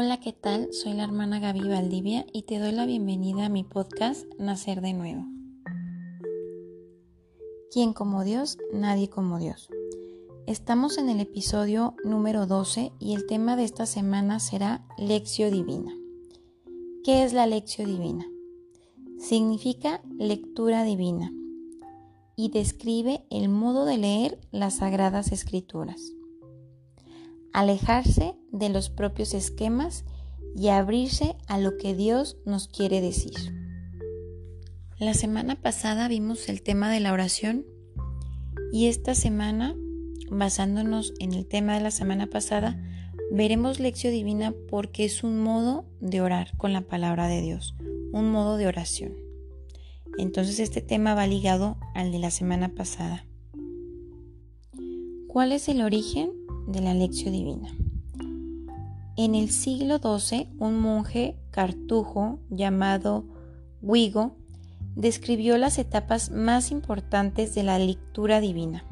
Hola, 0.00 0.20
¿qué 0.20 0.32
tal? 0.32 0.72
Soy 0.72 0.92
la 0.92 1.02
hermana 1.02 1.40
Gaby 1.40 1.68
Valdivia 1.68 2.24
y 2.32 2.42
te 2.42 2.60
doy 2.60 2.70
la 2.70 2.86
bienvenida 2.86 3.46
a 3.46 3.48
mi 3.48 3.64
podcast 3.64 4.26
Nacer 4.38 4.80
de 4.80 4.92
Nuevo. 4.92 5.26
¿Quién 7.72 7.92
como 7.94 8.22
Dios? 8.22 8.58
Nadie 8.72 9.10
como 9.10 9.40
Dios. 9.40 9.68
Estamos 10.46 10.98
en 10.98 11.08
el 11.08 11.18
episodio 11.18 11.96
número 12.04 12.46
12 12.46 12.92
y 13.00 13.14
el 13.16 13.26
tema 13.26 13.56
de 13.56 13.64
esta 13.64 13.86
semana 13.86 14.38
será 14.38 14.86
Lección 14.98 15.50
Divina. 15.50 15.92
¿Qué 17.02 17.24
es 17.24 17.32
la 17.32 17.48
Lección 17.48 17.88
Divina? 17.88 18.24
Significa 19.18 20.00
lectura 20.16 20.84
divina 20.84 21.32
y 22.36 22.50
describe 22.50 23.24
el 23.30 23.48
modo 23.48 23.84
de 23.84 23.98
leer 23.98 24.38
las 24.52 24.76
sagradas 24.76 25.32
escrituras 25.32 26.12
alejarse 27.52 28.34
de 28.52 28.68
los 28.68 28.90
propios 28.90 29.34
esquemas 29.34 30.04
y 30.56 30.68
abrirse 30.68 31.36
a 31.46 31.58
lo 31.58 31.76
que 31.76 31.94
Dios 31.94 32.36
nos 32.44 32.68
quiere 32.68 33.00
decir. 33.00 33.34
La 34.98 35.14
semana 35.14 35.54
pasada 35.54 36.08
vimos 36.08 36.48
el 36.48 36.62
tema 36.62 36.90
de 36.90 37.00
la 37.00 37.12
oración 37.12 37.64
y 38.72 38.86
esta 38.86 39.14
semana, 39.14 39.76
basándonos 40.30 41.14
en 41.20 41.32
el 41.32 41.46
tema 41.46 41.74
de 41.74 41.80
la 41.80 41.90
semana 41.90 42.26
pasada, 42.26 42.82
veremos 43.30 43.78
lección 43.78 44.12
divina 44.12 44.54
porque 44.68 45.04
es 45.04 45.22
un 45.22 45.38
modo 45.38 45.86
de 46.00 46.20
orar 46.20 46.56
con 46.56 46.72
la 46.72 46.80
palabra 46.80 47.28
de 47.28 47.40
Dios, 47.40 47.76
un 48.12 48.30
modo 48.32 48.56
de 48.56 48.66
oración. 48.66 49.14
Entonces 50.18 50.58
este 50.58 50.82
tema 50.82 51.14
va 51.14 51.26
ligado 51.26 51.76
al 51.94 52.10
de 52.10 52.18
la 52.18 52.32
semana 52.32 52.74
pasada. 52.74 53.24
¿Cuál 55.28 55.52
es 55.52 55.68
el 55.68 55.82
origen 55.82 56.32
de 56.68 56.80
la 56.80 56.94
lección 56.94 57.32
divina. 57.32 57.70
En 59.16 59.34
el 59.34 59.50
siglo 59.50 59.98
XII, 59.98 60.48
un 60.58 60.78
monje 60.78 61.36
cartujo 61.50 62.38
llamado 62.50 63.24
Guigo 63.82 64.36
describió 64.94 65.58
las 65.58 65.78
etapas 65.78 66.30
más 66.30 66.70
importantes 66.70 67.54
de 67.54 67.62
la 67.62 67.78
lectura 67.78 68.40
divina. 68.40 68.84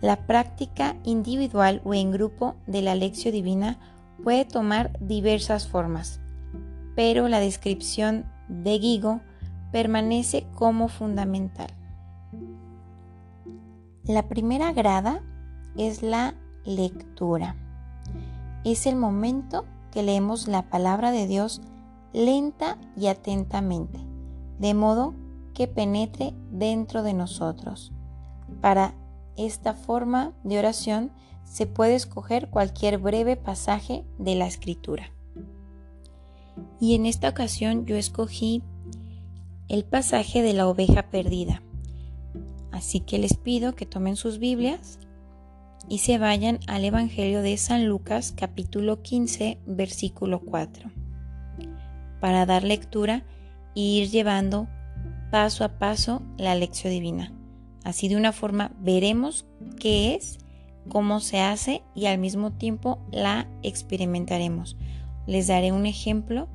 La 0.00 0.26
práctica 0.26 0.96
individual 1.04 1.80
o 1.84 1.94
en 1.94 2.10
grupo 2.10 2.56
de 2.66 2.82
la 2.82 2.94
lección 2.94 3.32
divina 3.32 3.78
puede 4.22 4.44
tomar 4.44 4.98
diversas 5.00 5.66
formas, 5.66 6.20
pero 6.94 7.28
la 7.28 7.40
descripción 7.40 8.26
de 8.48 8.78
Guigo 8.78 9.20
permanece 9.72 10.46
como 10.54 10.88
fundamental. 10.88 11.68
La 14.04 14.28
primera 14.28 14.72
grada 14.72 15.22
es 15.76 16.02
la 16.02 16.34
lectura. 16.64 17.56
Es 18.64 18.86
el 18.86 18.96
momento 18.96 19.64
que 19.90 20.02
leemos 20.02 20.48
la 20.48 20.62
palabra 20.68 21.10
de 21.10 21.26
Dios 21.26 21.60
lenta 22.12 22.78
y 22.96 23.06
atentamente, 23.06 23.98
de 24.58 24.74
modo 24.74 25.14
que 25.54 25.68
penetre 25.68 26.34
dentro 26.50 27.02
de 27.02 27.14
nosotros. 27.14 27.92
Para 28.60 28.94
esta 29.36 29.74
forma 29.74 30.32
de 30.44 30.58
oración 30.58 31.12
se 31.44 31.66
puede 31.66 31.94
escoger 31.94 32.50
cualquier 32.50 32.98
breve 32.98 33.36
pasaje 33.36 34.04
de 34.18 34.34
la 34.34 34.46
escritura. 34.46 35.12
Y 36.80 36.94
en 36.94 37.06
esta 37.06 37.28
ocasión 37.28 37.86
yo 37.86 37.96
escogí 37.96 38.62
el 39.68 39.84
pasaje 39.84 40.42
de 40.42 40.54
la 40.54 40.68
oveja 40.68 41.10
perdida. 41.10 41.62
Así 42.70 43.00
que 43.00 43.18
les 43.18 43.36
pido 43.36 43.74
que 43.74 43.86
tomen 43.86 44.16
sus 44.16 44.38
Biblias 44.38 44.98
y 45.88 45.98
se 45.98 46.18
vayan 46.18 46.60
al 46.66 46.84
Evangelio 46.84 47.40
de 47.42 47.56
San 47.56 47.86
Lucas 47.86 48.34
capítulo 48.36 49.02
15 49.02 49.58
versículo 49.66 50.40
4 50.40 50.90
para 52.20 52.46
dar 52.46 52.64
lectura 52.64 53.24
e 53.74 53.80
ir 53.80 54.10
llevando 54.10 54.68
paso 55.30 55.64
a 55.64 55.78
paso 55.78 56.22
la 56.36 56.54
lección 56.54 56.92
divina. 56.92 57.32
Así 57.84 58.08
de 58.08 58.16
una 58.16 58.32
forma 58.32 58.72
veremos 58.80 59.46
qué 59.78 60.14
es, 60.14 60.38
cómo 60.88 61.20
se 61.20 61.40
hace 61.40 61.82
y 61.94 62.06
al 62.06 62.18
mismo 62.18 62.52
tiempo 62.52 62.98
la 63.12 63.48
experimentaremos. 63.62 64.76
Les 65.26 65.46
daré 65.46 65.72
un 65.72 65.86
ejemplo 65.86 66.48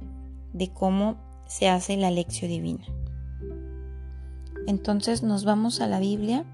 de 0.53 0.69
cómo 0.71 1.17
se 1.47 1.69
hace 1.69 1.97
la 1.97 2.11
lección 2.11 2.51
divina. 2.51 2.85
Entonces 4.67 5.23
nos 5.23 5.45
vamos 5.45 5.81
a 5.81 5.87
la 5.87 5.99
Biblia 5.99 6.45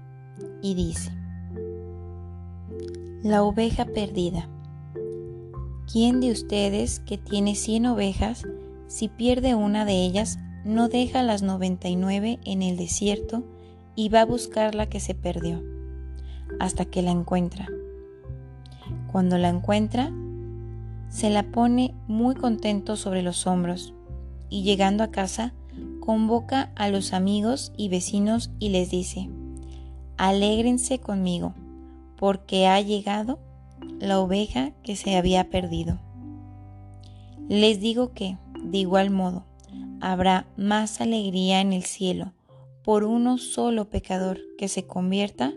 y 0.62 0.74
dice, 0.74 1.19
la 3.22 3.42
oveja 3.42 3.84
perdida. 3.84 4.48
¿Quién 5.92 6.20
de 6.20 6.30
ustedes 6.30 7.00
que 7.00 7.18
tiene 7.18 7.54
cien 7.54 7.84
ovejas, 7.84 8.44
si 8.86 9.08
pierde 9.08 9.54
una 9.54 9.84
de 9.84 10.04
ellas, 10.04 10.38
no 10.64 10.88
deja 10.88 11.22
las 11.22 11.42
noventa 11.42 11.88
y 11.88 11.96
nueve 11.96 12.38
en 12.44 12.62
el 12.62 12.78
desierto 12.78 13.44
y 13.94 14.08
va 14.08 14.22
a 14.22 14.26
buscar 14.26 14.74
la 14.74 14.88
que 14.88 15.00
se 15.00 15.14
perdió, 15.14 15.62
hasta 16.60 16.86
que 16.86 17.02
la 17.02 17.10
encuentra? 17.10 17.68
Cuando 19.12 19.36
la 19.36 19.50
encuentra, 19.50 20.10
se 21.10 21.28
la 21.28 21.42
pone 21.42 21.94
muy 22.06 22.34
contento 22.34 22.96
sobre 22.96 23.22
los 23.22 23.46
hombros 23.46 23.92
y 24.48 24.62
llegando 24.62 25.04
a 25.04 25.10
casa, 25.10 25.52
convoca 26.00 26.72
a 26.74 26.88
los 26.88 27.12
amigos 27.12 27.72
y 27.76 27.90
vecinos 27.90 28.50
y 28.58 28.70
les 28.70 28.90
dice, 28.90 29.28
alégrense 30.16 31.00
conmigo 31.00 31.54
porque 32.20 32.66
ha 32.66 32.78
llegado 32.82 33.38
la 33.98 34.20
oveja 34.20 34.72
que 34.82 34.94
se 34.94 35.16
había 35.16 35.48
perdido. 35.48 35.98
Les 37.48 37.80
digo 37.80 38.12
que, 38.12 38.36
de 38.62 38.76
igual 38.76 39.08
modo, 39.08 39.46
habrá 40.02 40.46
más 40.58 41.00
alegría 41.00 41.62
en 41.62 41.72
el 41.72 41.84
cielo 41.84 42.34
por 42.84 43.04
uno 43.04 43.38
solo 43.38 43.88
pecador 43.88 44.38
que 44.58 44.68
se 44.68 44.86
convierta 44.86 45.54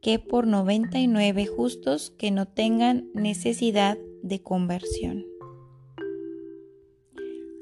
que 0.00 0.18
por 0.18 0.46
99 0.46 1.46
justos 1.46 2.10
que 2.10 2.30
no 2.30 2.48
tengan 2.48 3.10
necesidad 3.12 3.98
de 4.22 4.40
conversión. 4.42 5.26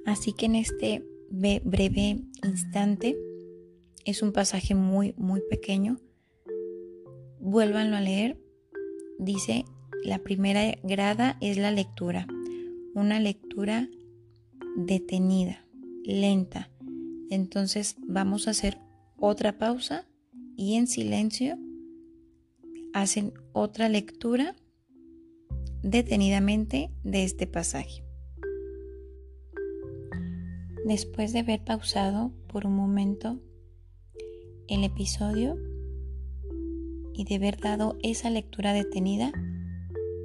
Así 0.06 0.32
que 0.32 0.46
en 0.46 0.54
este 0.54 1.04
breve 1.30 2.20
instante 2.44 3.16
es 4.04 4.22
un 4.22 4.30
pasaje 4.30 4.76
muy, 4.76 5.14
muy 5.16 5.40
pequeño 5.50 5.98
vuélvanlo 7.40 7.96
a 7.96 8.00
leer. 8.00 8.38
Dice, 9.18 9.64
la 10.04 10.18
primera 10.18 10.74
grada 10.82 11.36
es 11.40 11.58
la 11.58 11.70
lectura, 11.70 12.26
una 12.94 13.20
lectura 13.20 13.88
detenida, 14.76 15.64
lenta. 16.04 16.70
Entonces 17.30 17.96
vamos 17.98 18.46
a 18.46 18.52
hacer 18.52 18.78
otra 19.18 19.58
pausa 19.58 20.06
y 20.56 20.74
en 20.74 20.86
silencio 20.86 21.58
hacen 22.92 23.32
otra 23.52 23.88
lectura 23.88 24.54
detenidamente 25.82 26.90
de 27.04 27.24
este 27.24 27.46
pasaje. 27.46 28.04
Después 30.86 31.32
de 31.32 31.40
haber 31.40 31.62
pausado 31.62 32.32
por 32.48 32.66
un 32.66 32.74
momento 32.74 33.38
el 34.66 34.82
episodio, 34.82 35.56
y 37.20 37.24
de 37.24 37.34
haber 37.34 37.58
dado 37.58 37.98
esa 38.02 38.30
lectura 38.30 38.72
detenida, 38.72 39.30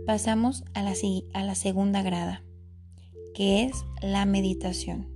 pasamos 0.06 0.64
a 0.74 0.82
la, 0.82 0.94
a 1.34 1.44
la 1.44 1.54
segunda 1.54 2.02
grada, 2.02 2.42
que 3.34 3.66
es 3.66 3.84
la 4.02 4.26
meditación. 4.26 5.10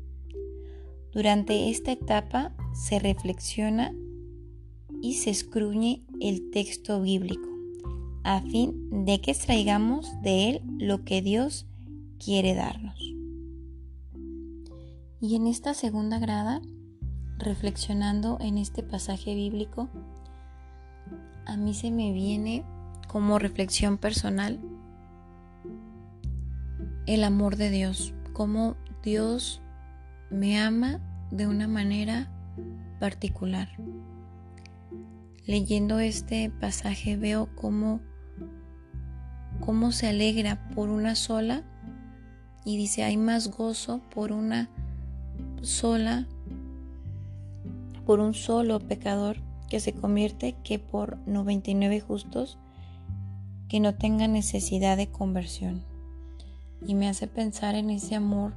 Durante 1.14 1.70
esta 1.70 1.94
etapa 1.94 2.54
se 2.74 3.00
reflexiona 3.00 3.94
y 5.02 5.14
se 5.14 5.30
escruñe 5.30 6.06
el 6.20 6.52
texto 6.52 7.02
bíblico, 7.02 7.48
a 8.26 8.42
fin 8.42 9.06
de 9.06 9.22
que 9.22 9.32
extraigamos 9.32 10.12
de 10.22 10.50
él 10.50 10.62
lo 10.80 11.06
que 11.06 11.22
Dios 11.22 11.66
quiere 12.22 12.56
darnos. 12.56 13.00
Y 15.22 15.36
en 15.36 15.48
esta 15.48 15.74
segunda 15.74 16.20
grada, 16.20 16.62
reflexionando 17.38 18.38
en 18.42 18.58
este 18.58 18.84
pasaje 18.84 19.34
bíblico, 19.34 19.88
a 21.50 21.58
mí 21.58 21.74
se 21.74 21.90
me 21.90 22.14
viene 22.14 22.64
como 23.08 23.40
reflexión 23.40 23.98
personal 23.98 24.60
el 27.08 27.24
amor 27.24 27.56
de 27.56 27.72
Dios, 27.72 28.14
cómo 28.34 28.76
Dios 29.02 29.60
me 30.30 30.60
ama 30.60 31.00
de 31.32 31.48
una 31.48 31.68
manera 31.68 32.30
particular. 33.00 33.68
Leyendo 35.48 36.00
este 36.00 36.52
pasaje 36.52 37.18
veo 37.18 37.50
cómo, 37.56 38.00
cómo 39.60 39.92
se 39.92 40.08
alegra 40.08 40.70
por 40.76 40.90
una 40.90 41.16
sola 41.16 41.64
y 42.64 42.78
dice 42.78 43.04
hay 43.04 43.18
más 43.18 43.50
gozo 43.50 44.02
por 44.14 44.32
una 44.32 44.70
sola, 45.64 46.28
por 48.06 48.20
un 48.20 48.36
solo 48.36 48.80
pecador 48.80 49.49
que 49.70 49.80
se 49.80 49.94
convierte 49.94 50.56
que 50.64 50.80
por 50.80 51.18
99 51.28 52.02
justos 52.02 52.58
que 53.68 53.80
no 53.80 53.96
tengan 53.96 54.34
necesidad 54.34 54.98
de 54.98 55.08
conversión. 55.08 55.84
y 56.86 56.96
me 56.96 57.10
hace 57.10 57.28
pensar 57.28 57.76
en 57.76 57.90
ese 57.90 58.16
amor 58.16 58.54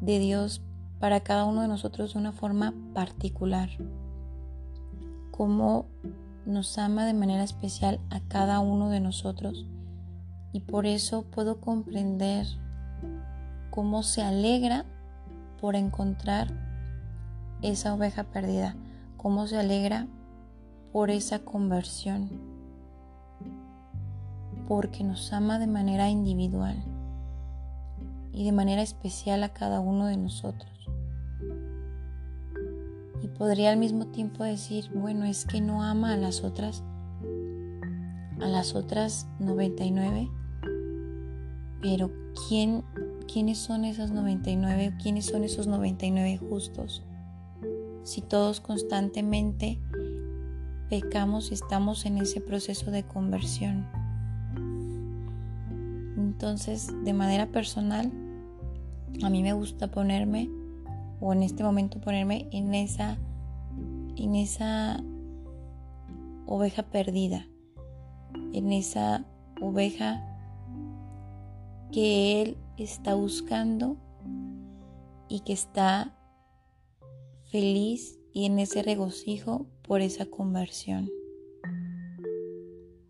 de 0.00 0.20
Dios 0.20 0.62
para 1.00 1.20
cada 1.20 1.44
uno 1.44 1.62
de 1.62 1.68
nosotros 1.68 2.12
de 2.12 2.20
una 2.20 2.30
forma 2.30 2.72
particular. 2.94 3.68
Cómo 5.32 5.86
nos 6.46 6.78
ama 6.78 7.04
de 7.04 7.14
manera 7.14 7.42
especial 7.42 8.00
a 8.10 8.20
cada 8.20 8.60
uno 8.60 8.90
de 8.90 9.00
nosotros 9.00 9.66
y 10.52 10.60
por 10.60 10.86
eso 10.86 11.22
puedo 11.22 11.60
comprender 11.60 12.46
cómo 13.70 14.02
se 14.02 14.22
alegra 14.22 14.84
por 15.60 15.76
encontrar 15.76 16.48
esa 17.62 17.94
oveja 17.94 18.24
perdida, 18.24 18.76
cómo 19.18 19.46
se 19.46 19.58
alegra 19.58 20.06
por 20.92 21.10
esa 21.10 21.40
conversión, 21.40 22.30
porque 24.66 25.04
nos 25.04 25.32
ama 25.32 25.58
de 25.58 25.66
manera 25.66 26.08
individual 26.08 26.76
y 28.32 28.44
de 28.44 28.52
manera 28.52 28.80
especial 28.80 29.42
a 29.42 29.52
cada 29.52 29.80
uno 29.80 30.06
de 30.06 30.16
nosotros. 30.16 30.72
Y 33.20 33.28
podría 33.28 33.72
al 33.72 33.78
mismo 33.78 34.06
tiempo 34.06 34.44
decir, 34.44 34.90
bueno, 34.94 35.24
es 35.24 35.44
que 35.44 35.60
no 35.60 35.82
ama 35.82 36.12
a 36.12 36.16
las 36.16 36.44
otras, 36.44 36.84
a 38.40 38.46
las 38.46 38.74
otras 38.74 39.26
99, 39.40 40.30
pero 41.82 42.10
¿quién, 42.48 42.84
¿quiénes 43.30 43.58
son 43.58 43.84
esas 43.84 44.12
99? 44.12 44.94
¿Quiénes 45.02 45.26
son 45.26 45.42
esos 45.42 45.66
99 45.66 46.38
justos? 46.38 47.02
Si 48.08 48.22
todos 48.22 48.62
constantemente 48.62 49.78
pecamos 50.88 51.50
y 51.50 51.54
estamos 51.54 52.06
en 52.06 52.16
ese 52.16 52.40
proceso 52.40 52.90
de 52.90 53.02
conversión. 53.02 53.86
Entonces, 56.16 56.90
de 57.04 57.12
manera 57.12 57.48
personal, 57.48 58.10
a 59.22 59.28
mí 59.28 59.42
me 59.42 59.52
gusta 59.52 59.90
ponerme, 59.90 60.48
o 61.20 61.34
en 61.34 61.42
este 61.42 61.62
momento 61.62 62.00
ponerme 62.00 62.48
en 62.50 62.74
esa, 62.74 63.18
en 64.16 64.36
esa 64.36 65.04
oveja 66.46 66.84
perdida, 66.84 67.46
en 68.54 68.72
esa 68.72 69.26
oveja 69.60 70.24
que 71.92 72.40
Él 72.40 72.56
está 72.78 73.14
buscando 73.14 73.98
y 75.28 75.40
que 75.40 75.52
está 75.52 76.14
feliz 77.50 78.18
y 78.32 78.44
en 78.44 78.58
ese 78.58 78.82
regocijo 78.82 79.66
por 79.82 80.02
esa 80.02 80.26
conversión, 80.26 81.10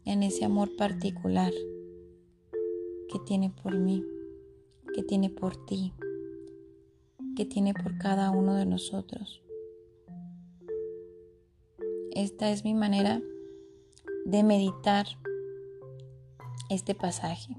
en 0.04 0.22
ese 0.22 0.44
amor 0.44 0.76
particular 0.76 1.52
que 3.12 3.18
tiene 3.26 3.50
por 3.50 3.76
mí, 3.76 4.04
que 4.94 5.02
tiene 5.02 5.28
por 5.28 5.66
ti, 5.66 5.92
que 7.36 7.44
tiene 7.44 7.74
por 7.74 7.98
cada 7.98 8.30
uno 8.30 8.54
de 8.54 8.66
nosotros. 8.66 9.42
Esta 12.12 12.50
es 12.50 12.64
mi 12.64 12.74
manera 12.74 13.20
de 14.24 14.42
meditar 14.44 15.06
este 16.70 16.94
pasaje. 16.94 17.56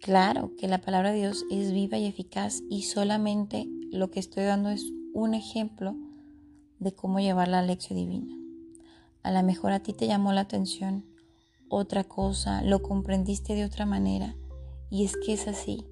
Claro 0.00 0.52
que 0.58 0.68
la 0.68 0.80
palabra 0.80 1.12
de 1.12 1.18
Dios 1.18 1.44
es 1.50 1.72
viva 1.72 1.98
y 1.98 2.06
eficaz 2.06 2.62
y 2.70 2.82
solamente 2.82 3.66
lo 3.90 4.10
que 4.10 4.20
estoy 4.20 4.44
dando 4.44 4.70
es 4.70 4.92
un 5.16 5.32
ejemplo 5.32 5.96
de 6.78 6.92
cómo 6.92 7.20
llevar 7.20 7.48
la 7.48 7.62
lección 7.62 7.98
divina. 7.98 8.36
A 9.22 9.32
lo 9.32 9.42
mejor 9.42 9.72
a 9.72 9.80
ti 9.80 9.94
te 9.94 10.06
llamó 10.06 10.34
la 10.34 10.42
atención 10.42 11.06
otra 11.70 12.04
cosa, 12.04 12.62
lo 12.62 12.82
comprendiste 12.82 13.54
de 13.54 13.64
otra 13.64 13.86
manera 13.86 14.36
y 14.90 15.04
es 15.04 15.16
que 15.16 15.32
es 15.32 15.48
así, 15.48 15.86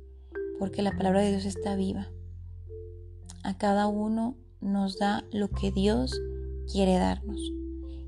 porque 0.58 0.82
la 0.82 0.94
palabra 0.94 1.22
de 1.22 1.30
Dios 1.30 1.46
está 1.46 1.74
viva. 1.74 2.08
A 3.42 3.56
cada 3.56 3.86
uno 3.86 4.36
nos 4.60 4.98
da 4.98 5.24
lo 5.32 5.48
que 5.48 5.72
Dios 5.72 6.20
quiere 6.70 6.98
darnos. 6.98 7.40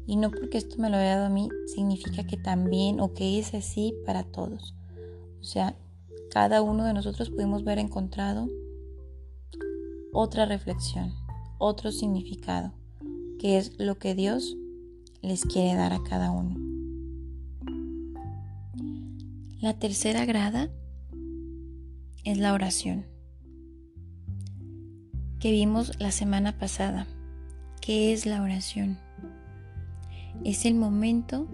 Y 0.06 0.16
no 0.16 0.30
porque 0.30 0.58
esto 0.58 0.76
me 0.76 0.90
lo 0.90 0.98
haya 0.98 1.14
dado 1.16 1.26
a 1.26 1.30
mí 1.30 1.48
significa 1.74 2.26
que 2.26 2.36
también 2.36 3.00
o 3.00 3.14
que 3.14 3.38
es 3.38 3.54
así 3.54 3.94
para 4.04 4.22
todos. 4.22 4.74
O 5.40 5.44
sea, 5.44 5.76
cada 6.30 6.60
uno 6.60 6.84
de 6.84 6.92
nosotros 6.92 7.30
pudimos 7.30 7.64
ver 7.64 7.78
encontrado 7.78 8.48
otra 10.18 10.46
reflexión, 10.46 11.12
otro 11.58 11.92
significado, 11.92 12.72
que 13.38 13.58
es 13.58 13.78
lo 13.78 13.98
que 13.98 14.14
Dios 14.14 14.56
les 15.20 15.44
quiere 15.44 15.74
dar 15.74 15.92
a 15.92 16.02
cada 16.02 16.30
uno. 16.30 16.56
La 19.60 19.74
tercera 19.74 20.24
grada 20.24 20.70
es 22.24 22.38
la 22.38 22.54
oración, 22.54 23.04
que 25.38 25.50
vimos 25.50 25.92
la 26.00 26.10
semana 26.12 26.56
pasada. 26.56 27.06
¿Qué 27.82 28.14
es 28.14 28.24
la 28.24 28.40
oración? 28.40 28.98
Es 30.44 30.64
el 30.64 30.76
momento 30.76 31.46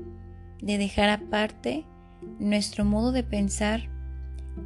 de 0.61 0.79
dejar 0.79 1.11
aparte 1.11 1.85
nuestro 2.38 2.85
modo 2.85 3.11
de 3.11 3.25
pensar 3.25 3.88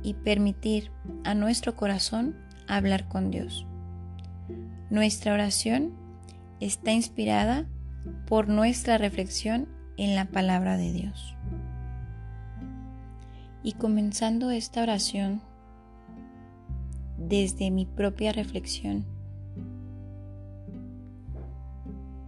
y 0.03 0.13
permitir 0.13 0.91
a 1.25 1.33
nuestro 1.33 1.77
corazón 1.77 2.37
hablar 2.69 3.09
con 3.09 3.31
Dios. 3.31 3.67
Nuestra 4.91 5.33
oración 5.33 5.93
está 6.61 6.93
inspirada 6.93 7.67
por 8.27 8.49
nuestra 8.49 8.99
reflexión 8.99 9.69
en 9.97 10.15
la 10.15 10.27
palabra 10.27 10.77
de 10.77 10.93
Dios. 10.93 11.37
Y 13.62 13.73
comenzando 13.73 14.50
esta 14.50 14.83
oración 14.83 15.43
desde 17.19 17.71
mi 17.71 17.85
propia 17.85 18.33
reflexión, 18.33 19.05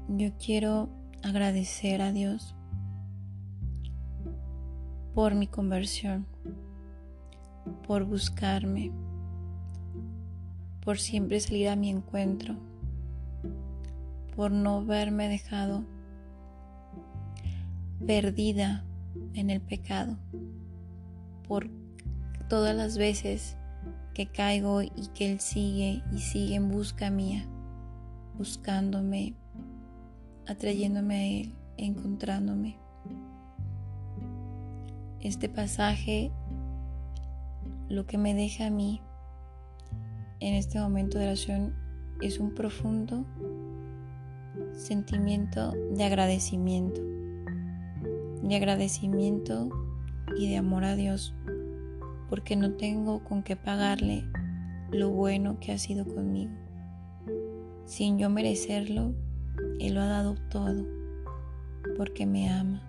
yo 0.08 0.32
quiero 0.44 0.88
agradecer 1.22 2.02
a 2.02 2.12
Dios 2.12 2.56
por 5.14 5.34
mi 5.34 5.46
conversión 5.46 6.26
por 7.86 8.04
buscarme, 8.04 8.92
por 10.88 10.98
siempre 10.98 11.38
salir 11.38 11.68
a 11.68 11.76
mi 11.76 11.90
encuentro, 11.90 12.56
por 14.34 14.50
no 14.50 14.86
verme 14.86 15.28
dejado 15.28 15.84
perdida 18.06 18.86
en 19.34 19.50
el 19.50 19.60
pecado, 19.60 20.16
por 21.46 21.68
todas 22.48 22.74
las 22.74 22.96
veces 22.96 23.58
que 24.14 24.28
caigo 24.28 24.80
y 24.80 25.08
que 25.12 25.30
Él 25.30 25.40
sigue 25.40 26.02
y 26.10 26.20
sigue 26.20 26.54
en 26.54 26.70
busca 26.70 27.10
mía, 27.10 27.46
buscándome, 28.38 29.34
atrayéndome 30.46 31.14
a 31.14 31.26
Él, 31.26 31.54
encontrándome. 31.76 32.78
Este 35.20 35.50
pasaje 35.50 36.32
lo 37.90 38.06
que 38.06 38.16
me 38.16 38.32
deja 38.32 38.68
a 38.68 38.70
mí 38.70 39.02
en 40.40 40.54
este 40.54 40.78
momento 40.78 41.18
de 41.18 41.26
oración 41.26 41.74
es 42.20 42.38
un 42.38 42.54
profundo 42.54 43.24
sentimiento 44.72 45.72
de 45.92 46.04
agradecimiento, 46.04 47.00
de 48.42 48.56
agradecimiento 48.56 49.68
y 50.36 50.48
de 50.48 50.56
amor 50.56 50.84
a 50.84 50.94
Dios, 50.94 51.34
porque 52.28 52.56
no 52.56 52.72
tengo 52.72 53.24
con 53.24 53.42
qué 53.42 53.56
pagarle 53.56 54.24
lo 54.90 55.10
bueno 55.10 55.58
que 55.60 55.72
ha 55.72 55.78
sido 55.78 56.06
conmigo. 56.06 56.52
Sin 57.84 58.18
yo 58.18 58.30
merecerlo, 58.30 59.14
Él 59.80 59.94
lo 59.94 60.00
ha 60.00 60.06
dado 60.06 60.34
todo, 60.50 60.86
porque 61.96 62.26
me 62.26 62.48
ama. 62.50 62.82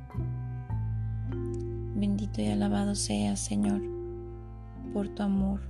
Bendito 1.95 2.41
y 2.41 2.47
alabado 2.47 2.95
sea, 2.95 3.35
Señor 3.35 3.99
por 4.93 5.07
tu 5.09 5.23
amor, 5.23 5.61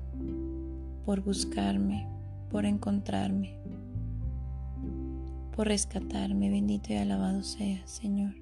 por 1.06 1.22
buscarme, 1.22 2.08
por 2.50 2.66
encontrarme, 2.66 3.60
por 5.56 5.68
rescatarme. 5.68 6.50
Bendito 6.50 6.94
y 6.94 6.98
alabado 6.98 7.44
sea, 7.44 7.86
Señor. 7.88 8.36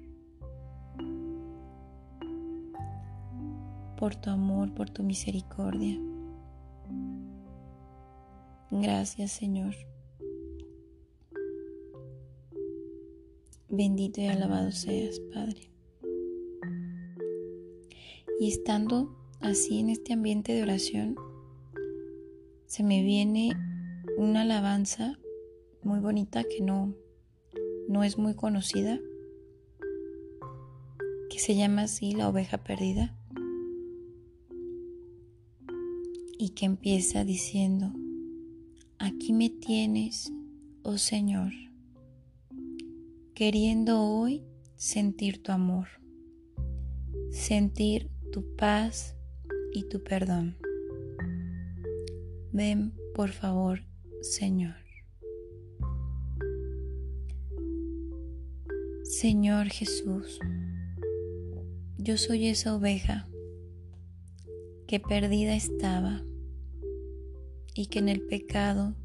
Por 3.96 4.14
tu 4.14 4.30
amor, 4.30 4.72
por 4.74 4.90
tu 4.90 5.02
misericordia. 5.02 5.98
Gracias, 8.70 9.32
Señor. 9.32 9.74
Bendito 13.70 14.20
y 14.20 14.26
alabado 14.26 14.72
seas, 14.72 15.20
Padre. 15.32 15.70
Y 18.40 18.48
estando 18.48 19.14
así 19.40 19.80
en 19.80 19.90
este 19.90 20.12
ambiente 20.12 20.52
de 20.52 20.62
oración, 20.62 21.16
se 22.68 22.84
me 22.84 23.02
viene 23.02 23.50
una 24.16 24.42
alabanza 24.42 25.18
muy 25.82 25.98
bonita 25.98 26.44
que 26.44 26.60
no, 26.60 26.94
no 27.88 28.04
es 28.04 28.18
muy 28.18 28.34
conocida, 28.34 29.00
que 31.30 31.38
se 31.38 31.56
llama 31.56 31.82
así 31.82 32.12
La 32.12 32.28
oveja 32.28 32.58
perdida. 32.58 33.18
y 36.38 36.50
que 36.50 36.66
empieza 36.66 37.24
diciendo, 37.24 37.92
aquí 38.98 39.32
me 39.32 39.50
tienes, 39.50 40.32
oh 40.82 40.96
Señor, 40.96 41.52
queriendo 43.34 44.00
hoy 44.00 44.44
sentir 44.76 45.42
tu 45.42 45.50
amor, 45.50 45.88
sentir 47.32 48.08
tu 48.30 48.54
paz 48.54 49.16
y 49.74 49.88
tu 49.88 50.04
perdón. 50.04 50.56
Ven, 52.58 52.92
por 53.14 53.30
favor, 53.30 53.84
Señor. 54.20 54.74
Señor 59.04 59.68
Jesús, 59.68 60.40
yo 61.98 62.16
soy 62.16 62.48
esa 62.48 62.74
oveja 62.74 63.28
que 64.88 64.98
perdida 64.98 65.54
estaba 65.54 66.24
y 67.74 67.86
que 67.86 68.00
en 68.00 68.08
el 68.08 68.22
pecado 68.22 68.96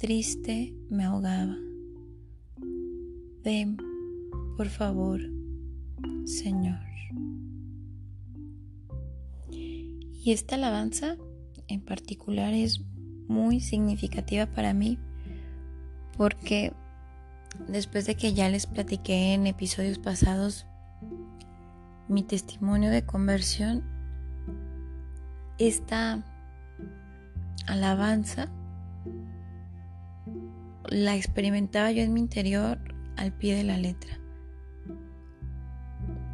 triste 0.00 0.74
me 0.90 1.04
ahogaba. 1.04 1.56
Ven, 3.44 3.76
por 4.56 4.68
favor, 4.68 5.20
Señor. 6.24 6.80
Y 9.48 10.32
esta 10.32 10.56
alabanza 10.56 11.16
en 11.68 11.80
particular 11.80 12.52
es 12.54 12.80
muy 13.28 13.60
significativa 13.60 14.46
para 14.46 14.72
mí 14.72 14.98
porque 16.16 16.72
después 17.68 18.06
de 18.06 18.16
que 18.16 18.34
ya 18.34 18.48
les 18.48 18.66
platiqué 18.66 19.34
en 19.34 19.46
episodios 19.46 19.98
pasados 19.98 20.66
mi 22.08 22.22
testimonio 22.22 22.90
de 22.90 23.04
conversión, 23.04 23.84
esta 25.58 26.24
alabanza 27.66 28.48
la 30.88 31.16
experimentaba 31.16 31.92
yo 31.92 32.02
en 32.02 32.14
mi 32.14 32.20
interior 32.20 32.78
al 33.16 33.32
pie 33.32 33.56
de 33.56 33.64
la 33.64 33.76
letra. 33.76 34.18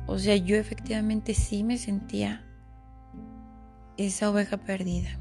O 0.06 0.18
sea, 0.18 0.36
yo 0.36 0.56
efectivamente 0.56 1.34
sí 1.34 1.64
me 1.64 1.76
sentía 1.76 2.44
esa 3.96 4.30
oveja 4.30 4.58
perdida. 4.58 5.18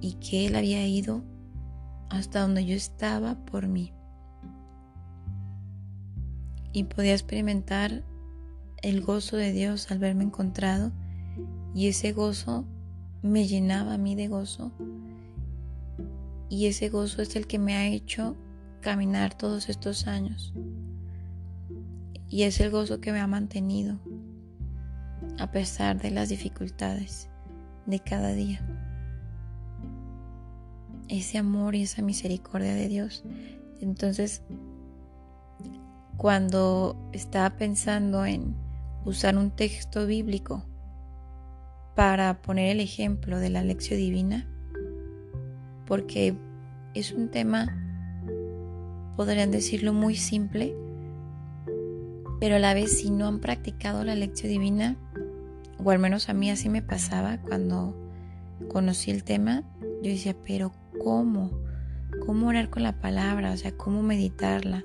Y 0.00 0.14
que 0.14 0.46
Él 0.46 0.56
había 0.56 0.86
ido 0.86 1.22
hasta 2.10 2.40
donde 2.40 2.64
yo 2.64 2.74
estaba 2.74 3.34
por 3.44 3.66
mí. 3.66 3.92
Y 6.72 6.84
podía 6.84 7.12
experimentar 7.12 8.04
el 8.82 9.02
gozo 9.02 9.36
de 9.36 9.52
Dios 9.52 9.90
al 9.90 9.98
verme 9.98 10.24
encontrado. 10.24 10.92
Y 11.74 11.88
ese 11.88 12.12
gozo 12.12 12.64
me 13.22 13.46
llenaba 13.46 13.94
a 13.94 13.98
mí 13.98 14.14
de 14.14 14.28
gozo. 14.28 14.72
Y 16.48 16.66
ese 16.66 16.88
gozo 16.88 17.22
es 17.22 17.36
el 17.36 17.46
que 17.46 17.58
me 17.58 17.74
ha 17.74 17.86
hecho 17.86 18.36
caminar 18.80 19.36
todos 19.36 19.68
estos 19.68 20.06
años. 20.06 20.54
Y 22.28 22.42
es 22.42 22.60
el 22.60 22.70
gozo 22.70 23.00
que 23.00 23.12
me 23.12 23.20
ha 23.20 23.26
mantenido 23.26 23.98
a 25.38 25.50
pesar 25.50 26.00
de 26.00 26.10
las 26.10 26.28
dificultades 26.28 27.28
de 27.86 28.00
cada 28.00 28.32
día. 28.32 28.60
Ese 31.08 31.38
amor 31.38 31.74
y 31.74 31.82
esa 31.82 32.02
misericordia 32.02 32.74
de 32.74 32.88
Dios. 32.88 33.24
Entonces, 33.80 34.42
cuando 36.16 36.96
estaba 37.12 37.56
pensando 37.56 38.26
en 38.26 38.54
usar 39.04 39.36
un 39.36 39.50
texto 39.50 40.06
bíblico 40.06 40.64
para 41.94 42.42
poner 42.42 42.70
el 42.70 42.80
ejemplo 42.80 43.38
de 43.38 43.50
la 43.50 43.62
lección 43.62 43.98
divina, 43.98 44.46
porque 45.86 46.36
es 46.94 47.12
un 47.12 47.28
tema, 47.28 47.66
podrían 49.16 49.50
decirlo, 49.50 49.92
muy 49.92 50.14
simple, 50.16 50.74
pero 52.40 52.56
a 52.56 52.58
la 52.58 52.74
vez 52.74 52.98
si 52.98 53.10
no 53.10 53.26
han 53.26 53.40
practicado 53.40 54.04
la 54.04 54.14
lección 54.14 54.50
divina, 54.50 54.96
o 55.82 55.90
al 55.90 55.98
menos 55.98 56.28
a 56.28 56.34
mí 56.34 56.50
así 56.50 56.68
me 56.68 56.82
pasaba 56.82 57.38
cuando 57.38 57.96
conocí 58.68 59.10
el 59.10 59.24
tema, 59.24 59.64
yo 60.02 60.10
decía, 60.10 60.36
pero 60.46 60.72
¿cómo? 61.02 61.50
¿Cómo 62.24 62.48
orar 62.48 62.70
con 62.70 62.82
la 62.82 63.00
palabra? 63.00 63.52
O 63.52 63.56
sea, 63.56 63.76
¿cómo 63.76 64.02
meditarla? 64.02 64.84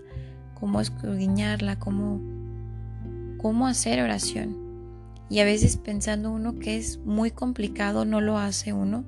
¿Cómo 0.60 0.82
escudriñarla? 0.82 1.80
¿Cómo, 1.80 2.20
cómo 3.38 3.68
hacer 3.68 4.02
oración? 4.02 4.58
Y 5.30 5.40
a 5.40 5.46
veces 5.46 5.78
pensando 5.78 6.32
uno 6.32 6.56
que 6.56 6.78
es 6.78 7.00
muy 7.00 7.32
complicado, 7.32 8.06
no 8.06 8.22
lo 8.22 8.38
hace 8.38 8.74
uno. 8.74 9.04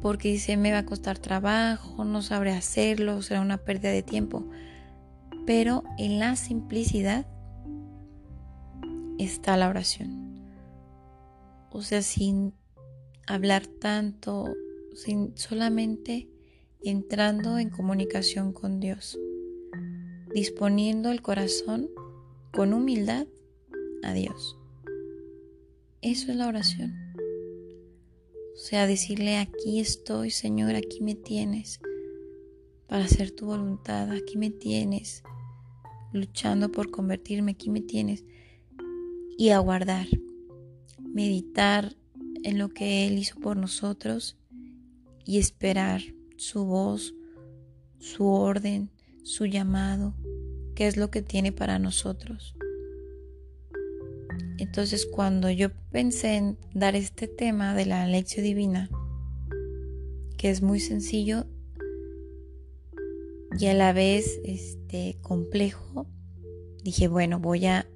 Porque 0.00 0.32
dice, 0.32 0.56
me 0.56 0.72
va 0.72 0.78
a 0.78 0.86
costar 0.86 1.18
trabajo, 1.18 2.04
no 2.04 2.22
sabré 2.22 2.52
hacerlo, 2.52 3.22
será 3.22 3.40
una 3.40 3.58
pérdida 3.58 3.90
de 3.90 4.02
tiempo. 4.02 4.44
Pero 5.46 5.82
en 5.98 6.18
la 6.18 6.36
simplicidad 6.36 7.26
está 9.18 9.56
la 9.56 9.68
oración. 9.68 10.24
O 11.70 11.82
sea, 11.82 12.02
sin 12.02 12.52
hablar 13.26 13.66
tanto, 13.66 14.54
sin 14.94 15.36
solamente 15.36 16.28
entrando 16.82 17.58
en 17.58 17.70
comunicación 17.70 18.52
con 18.52 18.80
Dios, 18.80 19.18
disponiendo 20.34 21.10
el 21.10 21.22
corazón 21.22 21.88
con 22.52 22.72
humildad 22.72 23.26
a 24.02 24.12
Dios. 24.12 24.58
Eso 26.02 26.30
es 26.30 26.36
la 26.36 26.48
oración. 26.48 26.94
O 28.54 28.56
sea, 28.56 28.86
decirle, 28.86 29.38
aquí 29.38 29.80
estoy, 29.80 30.30
Señor, 30.30 30.74
aquí 30.74 31.02
me 31.02 31.14
tienes 31.14 31.80
para 32.86 33.04
hacer 33.04 33.30
tu 33.30 33.46
voluntad, 33.46 34.10
aquí 34.12 34.36
me 34.36 34.50
tienes 34.50 35.22
luchando 36.12 36.70
por 36.70 36.90
convertirme, 36.90 37.52
aquí 37.52 37.70
me 37.70 37.80
tienes 37.80 38.24
y 39.36 39.50
aguardar, 39.50 40.06
meditar 41.00 41.96
en 42.44 42.58
lo 42.58 42.68
que 42.68 43.06
Él 43.06 43.18
hizo 43.18 43.40
por 43.40 43.56
nosotros 43.56 44.36
y 45.24 45.38
esperar 45.38 46.02
su 46.36 46.64
voz, 46.64 47.14
su 47.98 48.26
orden, 48.26 48.90
su 49.24 49.46
llamado, 49.46 50.14
qué 50.74 50.86
es 50.86 50.96
lo 50.96 51.10
que 51.10 51.22
tiene 51.22 51.50
para 51.50 51.78
nosotros. 51.78 52.54
Entonces 54.58 55.06
cuando 55.06 55.50
yo 55.50 55.70
pensé 55.90 56.36
en 56.36 56.58
dar 56.74 56.94
este 56.94 57.26
tema 57.26 57.74
de 57.74 57.86
la 57.86 58.06
lección 58.06 58.44
divina, 58.44 58.90
que 60.36 60.50
es 60.50 60.62
muy 60.62 60.80
sencillo 60.80 61.46
y 63.58 63.66
a 63.66 63.74
la 63.74 63.92
vez 63.92 64.40
este 64.44 65.16
complejo, 65.22 66.06
dije, 66.82 67.08
bueno, 67.08 67.40
voy 67.40 67.66
a 67.66 67.88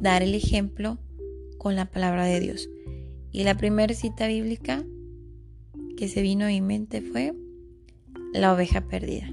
dar 0.00 0.22
el 0.22 0.34
ejemplo 0.34 0.98
con 1.58 1.76
la 1.76 1.90
palabra 1.90 2.24
de 2.24 2.40
Dios. 2.40 2.68
Y 3.32 3.44
la 3.44 3.56
primera 3.56 3.94
cita 3.94 4.26
bíblica 4.26 4.82
que 5.96 6.08
se 6.08 6.22
vino 6.22 6.46
a 6.46 6.48
mi 6.48 6.60
mente 6.60 7.00
fue 7.00 7.34
la 8.32 8.52
oveja 8.52 8.82
perdida. 8.82 9.28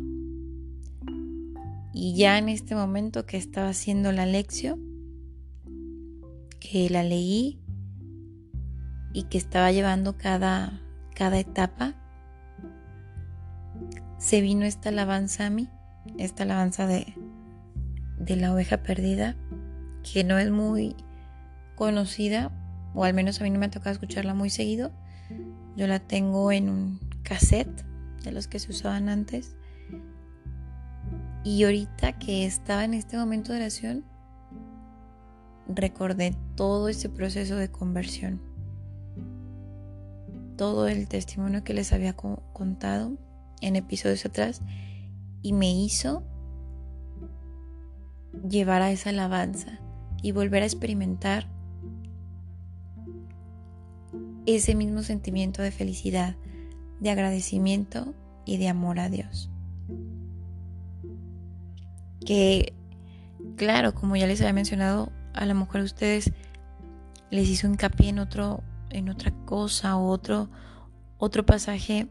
Y 1.94 2.16
ya 2.16 2.38
en 2.38 2.50
este 2.50 2.76
momento 2.76 3.26
que 3.26 3.38
estaba 3.38 3.70
haciendo 3.70 4.12
la 4.12 4.26
lección, 4.26 4.80
que 6.60 6.90
la 6.90 7.04
leí 7.04 7.60
y 9.14 9.24
que 9.24 9.38
estaba 9.38 9.72
llevando 9.72 10.18
cada, 10.18 10.82
cada 11.16 11.40
etapa, 11.40 11.96
se 14.20 14.42
vino 14.42 14.66
esta 14.66 14.90
alabanza 14.90 15.48
a 15.48 15.50
mí, 15.50 15.70
esta 16.18 16.44
alabanza 16.44 16.86
de, 16.86 17.16
de 18.20 18.36
la 18.36 18.54
oveja 18.54 18.84
perdida 18.84 19.36
que 20.04 20.24
no 20.24 20.38
es 20.38 20.52
muy 20.52 20.96
conocida, 21.76 22.52
o 22.94 23.04
al 23.04 23.14
menos 23.14 23.40
a 23.40 23.44
mí 23.44 23.50
no 23.50 23.60
me 23.60 23.68
ha 23.68 23.72
tocado 23.72 23.94
escucharla 23.94 24.34
muy 24.34 24.50
seguido. 24.50 24.92
Yo 25.76 25.88
la 25.88 26.00
tengo 26.00 26.52
en 26.52 26.70
un 26.70 27.00
cassette 27.24 27.86
de 28.24 28.32
los 28.32 28.48
que 28.48 28.60
se 28.60 28.72
usaban 28.72 29.10
antes. 29.10 29.56
Y 31.44 31.64
ahorita 31.64 32.18
que 32.20 32.46
estaba 32.46 32.84
en 32.84 32.94
este 32.94 33.18
momento 33.18 33.52
de 33.52 33.60
oración, 33.60 34.06
recordé 35.68 36.36
todo 36.56 36.90
ese 36.90 37.10
proceso 37.10 37.56
de 37.56 37.70
conversión. 37.70 38.42
Todo 40.58 40.88
el 40.88 41.08
testimonio 41.08 41.64
que 41.64 41.74
les 41.74 41.94
había 41.94 42.14
contado 42.14 43.18
en 43.62 43.76
episodios 43.76 44.26
atrás 44.26 44.62
y 45.42 45.54
me 45.54 45.72
hizo 45.72 46.24
llevar 48.50 48.82
a 48.82 48.92
esa 48.92 49.12
alabanza 49.12 49.80
y 50.22 50.32
volver 50.32 50.64
a 50.64 50.66
experimentar 50.66 51.48
ese 54.48 54.74
mismo 54.74 55.04
sentimiento 55.04 55.62
de 55.62 55.72
felicidad, 55.72 56.36
de 57.00 57.12
agradecimiento 57.12 58.16
y 58.46 58.58
de 58.58 58.70
amor 58.70 59.00
a 59.00 59.10
Dios. 59.10 59.52
Que, 62.26 62.74
claro, 63.58 63.94
como 63.94 64.16
ya 64.16 64.26
les 64.26 64.42
había 64.42 64.54
mencionado, 64.54 65.12
a 65.34 65.46
lo 65.46 65.54
mejor 65.54 65.82
ustedes 65.82 66.32
les 67.30 67.48
hizo 67.50 67.68
hincapié 67.68 68.10
en 68.10 68.20
otro, 68.20 68.64
en 68.90 69.10
otra 69.10 69.32
cosa 69.46 69.98
o 69.98 70.10
otro, 70.10 70.50
otro 71.18 71.46
pasaje 71.46 72.08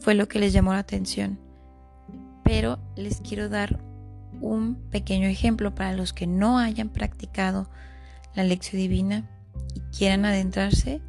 fue 0.00 0.14
lo 0.14 0.28
que 0.28 0.40
les 0.40 0.52
llamó 0.52 0.72
la 0.72 0.80
atención. 0.80 1.38
Pero 2.42 2.80
les 2.96 3.20
quiero 3.20 3.48
dar 3.48 3.78
un 4.40 4.74
pequeño 4.90 5.28
ejemplo 5.28 5.74
para 5.74 5.92
los 5.92 6.12
que 6.12 6.26
no 6.26 6.58
hayan 6.58 6.88
practicado 6.88 7.70
la 8.34 8.42
lección 8.42 8.80
divina 8.80 9.30
y 9.74 9.80
quieran 9.96 10.24
adentrarse. 10.24 11.00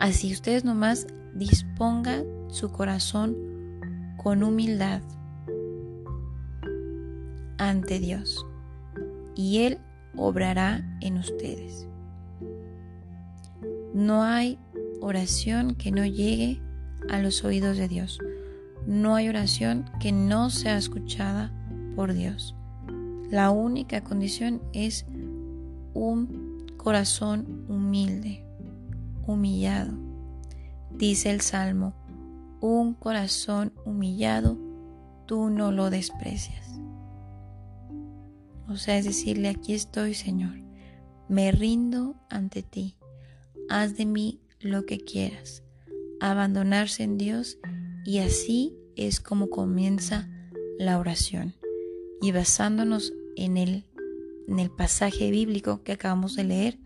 Así 0.00 0.32
ustedes 0.32 0.64
nomás 0.64 1.06
dispongan 1.34 2.24
su 2.48 2.70
corazón 2.70 3.36
con 4.16 4.42
humildad 4.42 5.02
ante 7.58 7.98
Dios 7.98 8.46
y 9.34 9.58
Él 9.60 9.78
obrará 10.16 10.84
en 11.00 11.18
ustedes. 11.18 11.86
No 13.92 14.22
hay 14.22 14.58
oración 15.00 15.74
que 15.74 15.90
no 15.92 16.04
llegue 16.04 16.60
a 17.08 17.18
los 17.18 17.44
oídos 17.44 17.76
de 17.76 17.88
Dios. 17.88 18.18
No 18.86 19.14
hay 19.14 19.28
oración 19.28 19.90
que 20.00 20.12
no 20.12 20.50
sea 20.50 20.76
escuchada 20.76 21.52
por 21.94 22.12
Dios. 22.12 22.54
La 23.30 23.50
única 23.50 24.02
condición 24.02 24.62
es 24.72 25.06
un 25.94 26.66
corazón 26.76 27.64
humilde, 27.68 28.44
humillado. 29.26 29.92
Dice 30.90 31.30
el 31.30 31.40
Salmo, 31.40 31.94
un 32.60 32.94
corazón 32.94 33.72
humillado, 33.84 34.56
tú 35.26 35.50
no 35.50 35.72
lo 35.72 35.90
desprecias. 35.90 36.80
O 38.68 38.76
sea, 38.76 38.96
es 38.98 39.04
decirle, 39.04 39.48
aquí 39.48 39.74
estoy, 39.74 40.14
Señor, 40.14 40.54
me 41.28 41.52
rindo 41.52 42.16
ante 42.30 42.62
ti, 42.62 42.96
haz 43.68 43.96
de 43.96 44.06
mí 44.06 44.40
lo 44.60 44.86
que 44.86 44.98
quieras, 44.98 45.62
abandonarse 46.20 47.02
en 47.02 47.18
Dios 47.18 47.58
y 48.04 48.18
así 48.18 48.74
es 48.96 49.20
como 49.20 49.50
comienza 49.50 50.28
la 50.78 50.98
oración. 50.98 51.54
Y 52.20 52.32
basándonos 52.32 53.12
en 53.36 53.56
el, 53.56 53.84
en 54.48 54.58
el 54.58 54.70
pasaje 54.70 55.30
bíblico 55.30 55.82
que 55.82 55.92
acabamos 55.92 56.36
de 56.36 56.44
leer, 56.44 56.78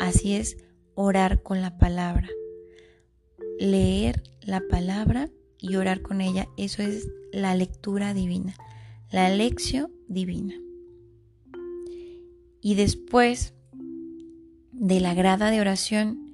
así 0.00 0.34
es 0.34 0.56
orar 0.94 1.42
con 1.42 1.60
la 1.60 1.78
palabra. 1.78 2.28
Leer 3.58 4.22
la 4.40 4.62
palabra 4.68 5.30
y 5.58 5.76
orar 5.76 6.02
con 6.02 6.20
ella, 6.20 6.48
eso 6.56 6.82
es 6.82 7.08
la 7.32 7.54
lectura 7.54 8.14
divina, 8.14 8.54
la 9.10 9.28
lección 9.30 9.90
divina. 10.08 10.54
Y 12.60 12.74
después 12.74 13.54
de 14.72 15.00
la 15.00 15.14
grada 15.14 15.50
de 15.50 15.60
oración 15.60 16.32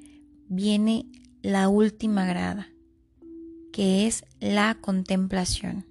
viene 0.49 1.07
la 1.43 1.69
última 1.69 2.27
grada, 2.27 2.69
que 3.73 4.07
es 4.07 4.25
la 4.41 4.79
contemplación, 4.81 5.87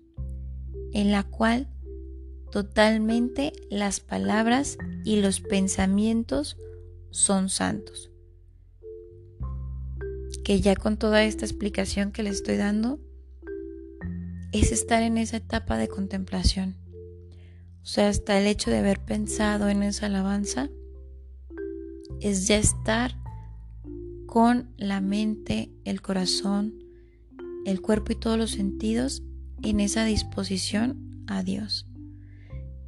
en 0.93 1.11
la 1.11 1.23
cual 1.23 1.67
totalmente 2.51 3.53
las 3.69 3.99
palabras 3.99 4.77
y 5.05 5.21
los 5.21 5.39
pensamientos 5.39 6.57
son 7.11 7.49
santos. 7.49 8.08
Que 10.49 10.61
ya 10.61 10.75
con 10.75 10.97
toda 10.97 11.23
esta 11.23 11.45
explicación 11.45 12.11
que 12.11 12.23
le 12.23 12.31
estoy 12.31 12.57
dando, 12.57 12.99
es 14.51 14.71
estar 14.71 15.03
en 15.03 15.19
esa 15.19 15.37
etapa 15.37 15.77
de 15.77 15.87
contemplación 15.87 16.75
o 17.89 17.91
sea, 17.91 18.09
hasta 18.09 18.37
el 18.39 18.45
hecho 18.45 18.69
de 18.69 18.77
haber 18.77 18.99
pensado 18.99 19.67
en 19.67 19.81
esa 19.81 20.05
alabanza 20.05 20.69
es 22.19 22.47
ya 22.47 22.57
estar 22.57 23.17
con 24.27 24.69
la 24.77 25.01
mente, 25.01 25.71
el 25.85 26.01
corazón, 26.01 26.75
el 27.65 27.81
cuerpo 27.81 28.11
y 28.11 28.15
todos 28.15 28.37
los 28.37 28.51
sentidos 28.51 29.23
en 29.63 29.79
esa 29.79 30.05
disposición 30.05 31.23
a 31.25 31.41
Dios. 31.41 31.87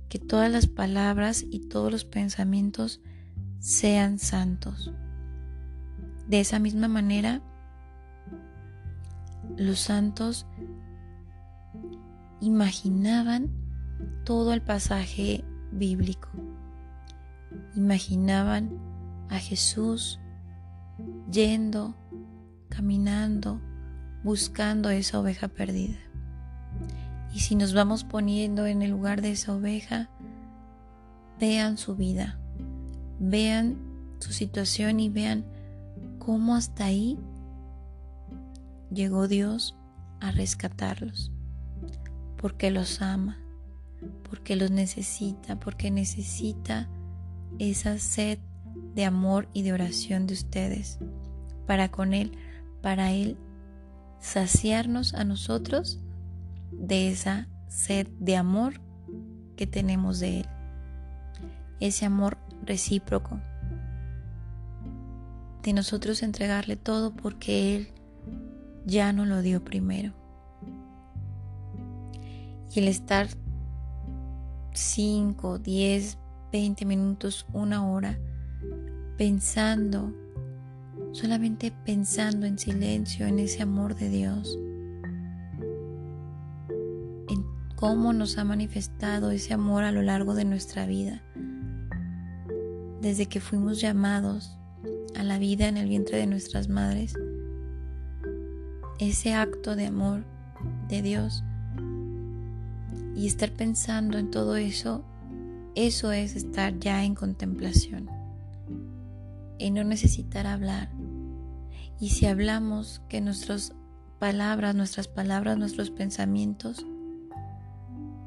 Que 0.07 0.19
todas 0.19 0.51
las 0.51 0.67
palabras 0.67 1.43
y 1.49 1.61
todos 1.61 1.91
los 1.91 2.05
pensamientos 2.05 3.01
sean 3.59 4.19
santos. 4.19 4.91
De 6.27 6.41
esa 6.41 6.59
misma 6.59 6.89
manera, 6.89 7.41
los 9.57 9.79
santos 9.79 10.45
imaginaban 12.39 13.51
todo 14.25 14.53
el 14.53 14.61
pasaje 14.61 15.43
bíblico. 15.71 16.29
Imaginaban 17.75 18.71
a 19.29 19.37
Jesús 19.37 20.19
yendo, 21.31 21.95
caminando, 22.69 23.61
buscando 24.23 24.89
esa 24.89 25.19
oveja 25.19 25.47
perdida. 25.47 25.97
Y 27.33 27.39
si 27.39 27.55
nos 27.55 27.73
vamos 27.73 28.03
poniendo 28.03 28.65
en 28.65 28.81
el 28.81 28.91
lugar 28.91 29.21
de 29.21 29.31
esa 29.31 29.55
oveja, 29.55 30.09
vean 31.39 31.77
su 31.77 31.95
vida, 31.95 32.39
vean 33.19 33.77
su 34.19 34.33
situación 34.33 34.99
y 34.99 35.09
vean 35.09 35.45
cómo 36.19 36.55
hasta 36.55 36.85
ahí 36.85 37.17
llegó 38.91 39.27
Dios 39.27 39.75
a 40.19 40.31
rescatarlos, 40.31 41.31
porque 42.37 42.71
los 42.71 43.01
ama, 43.01 43.37
porque 44.29 44.55
los 44.55 44.71
necesita, 44.71 45.59
porque 45.59 45.91
necesita 45.91 46.89
esa 47.59 47.97
sed 47.99 48.39
de 48.95 49.05
amor 49.05 49.47
y 49.53 49.63
de 49.63 49.73
oración 49.73 50.27
de 50.27 50.33
ustedes 50.33 50.99
para 51.65 51.89
con 51.89 52.13
Él, 52.13 52.31
para 52.81 53.11
Él 53.11 53.37
saciarnos 54.19 55.13
a 55.13 55.23
nosotros 55.23 55.99
de 56.71 57.09
esa 57.09 57.47
sed 57.67 58.07
de 58.19 58.35
amor 58.35 58.81
que 59.55 59.67
tenemos 59.67 60.19
de 60.19 60.41
Él. 60.41 60.45
Ese 61.79 62.05
amor 62.05 62.37
recíproco. 62.63 63.39
De 65.63 65.73
nosotros 65.73 66.23
entregarle 66.23 66.75
todo 66.75 67.15
porque 67.15 67.75
Él 67.75 68.00
ya 68.85 69.13
nos 69.13 69.27
lo 69.27 69.41
dio 69.41 69.63
primero. 69.63 70.13
Y 72.73 72.79
el 72.79 72.87
estar 72.87 73.27
5, 74.73 75.59
10, 75.59 76.17
20 76.51 76.85
minutos, 76.85 77.45
una 77.53 77.89
hora, 77.89 78.17
pensando, 79.17 80.13
solamente 81.11 81.73
pensando 81.85 82.45
en 82.45 82.57
silencio 82.57 83.25
en 83.27 83.39
ese 83.39 83.61
amor 83.61 83.95
de 83.95 84.09
Dios, 84.09 84.57
en 87.29 87.45
cómo 87.75 88.13
nos 88.13 88.37
ha 88.37 88.45
manifestado 88.45 89.31
ese 89.31 89.53
amor 89.53 89.83
a 89.83 89.91
lo 89.91 90.01
largo 90.01 90.33
de 90.33 90.45
nuestra 90.45 90.85
vida, 90.85 91.21
desde 93.01 93.25
que 93.25 93.41
fuimos 93.41 93.81
llamados 93.81 94.57
a 95.15 95.23
la 95.23 95.39
vida 95.39 95.67
en 95.67 95.75
el 95.75 95.89
vientre 95.89 96.17
de 96.17 96.27
nuestras 96.27 96.69
madres, 96.69 97.13
ese 99.09 99.33
acto 99.33 99.75
de 99.75 99.87
amor 99.87 100.23
de 100.87 101.01
Dios 101.01 101.43
y 103.15 103.25
estar 103.25 103.51
pensando 103.51 104.19
en 104.19 104.29
todo 104.29 104.55
eso, 104.55 105.03
eso 105.73 106.11
es 106.11 106.35
estar 106.35 106.77
ya 106.77 107.03
en 107.03 107.15
contemplación, 107.15 108.09
en 109.57 109.73
no 109.73 109.83
necesitar 109.83 110.45
hablar. 110.45 110.91
Y 111.99 112.09
si 112.09 112.27
hablamos, 112.27 113.01
que 113.09 113.21
nuestras 113.21 113.73
palabras, 114.19 114.75
nuestras 114.75 115.07
palabras, 115.07 115.57
nuestros 115.57 115.89
pensamientos 115.89 116.85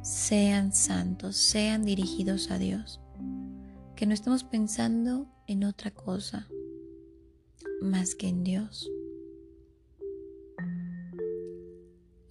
sean 0.03 0.73
santos, 0.73 1.37
sean 1.37 1.85
dirigidos 1.85 2.51
a 2.51 2.59
Dios. 2.59 3.01
Que 3.95 4.07
no 4.07 4.15
estemos 4.15 4.43
pensando 4.43 5.29
en 5.47 5.63
otra 5.65 5.93
cosa 5.93 6.49
más 7.81 8.17
que 8.17 8.29
en 8.29 8.43
Dios. 8.43 8.91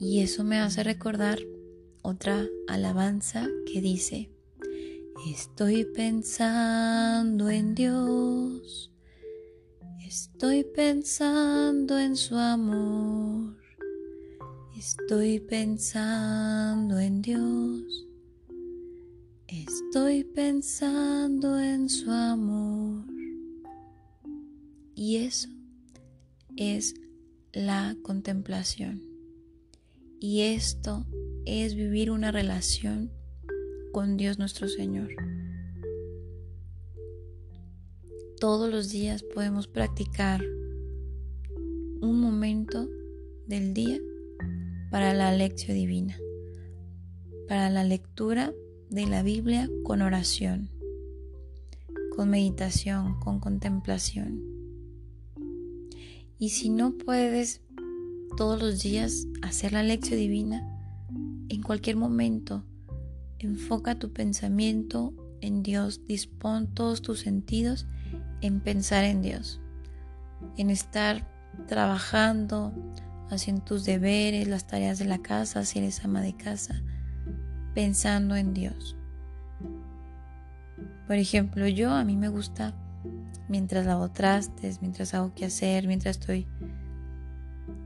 Y 0.03 0.19
eso 0.19 0.43
me 0.43 0.59
hace 0.59 0.83
recordar 0.83 1.39
otra 2.01 2.45
alabanza 2.67 3.47
que 3.65 3.79
dice, 3.79 4.29
estoy 5.31 5.85
pensando 5.85 7.49
en 7.49 7.73
Dios, 7.73 8.91
estoy 10.05 10.65
pensando 10.65 11.97
en 11.97 12.17
su 12.17 12.35
amor, 12.35 13.55
estoy 14.77 15.39
pensando 15.39 16.99
en 16.99 17.21
Dios, 17.21 18.05
estoy 19.47 20.25
pensando 20.25 21.57
en 21.57 21.87
su 21.87 22.11
amor. 22.11 23.05
Y 24.95 25.15
eso 25.15 25.47
es 26.57 26.93
la 27.53 27.95
contemplación. 28.03 29.12
Y 30.25 30.43
esto 30.43 31.05
es 31.45 31.75
vivir 31.75 32.09
una 32.09 32.31
relación 32.31 33.11
con 33.91 34.15
Dios 34.15 34.39
nuestro 34.39 34.69
Señor. 34.69 35.09
todos 38.39 38.69
los 38.69 38.89
días 38.89 39.21
podemos 39.21 39.67
practicar 39.67 40.41
un 42.01 42.21
momento 42.21 42.89
del 43.47 43.73
día 43.73 43.99
para 44.91 45.13
la 45.13 45.33
lección 45.33 45.75
divina, 45.75 46.17
para 47.49 47.69
la 47.69 47.83
lectura 47.83 48.53
de 48.89 49.05
la 49.05 49.23
Biblia 49.23 49.69
con 49.83 50.01
oración, 50.01 50.69
con 52.15 52.29
meditación, 52.29 53.19
con 53.19 53.41
contemplación. 53.41 54.41
Y 56.37 56.49
si 56.49 56.69
no 56.69 56.97
puedes 56.97 57.61
todos 58.35 58.61
los 58.61 58.81
días 58.81 59.27
hacer 59.41 59.73
la 59.73 59.83
lección 59.83 60.19
divina, 60.19 60.67
en 61.49 61.61
cualquier 61.61 61.95
momento 61.95 62.65
enfoca 63.39 63.99
tu 63.99 64.11
pensamiento 64.13 65.13
en 65.41 65.63
Dios, 65.63 66.01
dispón 66.07 66.67
todos 66.67 67.01
tus 67.01 67.19
sentidos 67.19 67.85
en 68.41 68.61
pensar 68.61 69.03
en 69.03 69.21
Dios, 69.21 69.59
en 70.57 70.69
estar 70.69 71.27
trabajando, 71.67 72.73
haciendo 73.29 73.63
tus 73.63 73.85
deberes, 73.85 74.47
las 74.47 74.67
tareas 74.67 74.99
de 74.99 75.05
la 75.05 75.21
casa, 75.21 75.65
si 75.65 75.79
eres 75.79 76.03
ama 76.03 76.21
de 76.21 76.35
casa, 76.35 76.81
pensando 77.73 78.35
en 78.35 78.53
Dios. 78.53 78.95
Por 81.07 81.17
ejemplo, 81.17 81.67
yo 81.67 81.91
a 81.91 82.03
mí 82.05 82.15
me 82.15 82.29
gusta 82.29 82.73
mientras 83.49 83.85
lavo 83.85 84.11
trastes, 84.11 84.81
mientras 84.81 85.13
hago 85.13 85.33
que 85.35 85.45
hacer, 85.45 85.87
mientras 85.87 86.17
estoy 86.17 86.47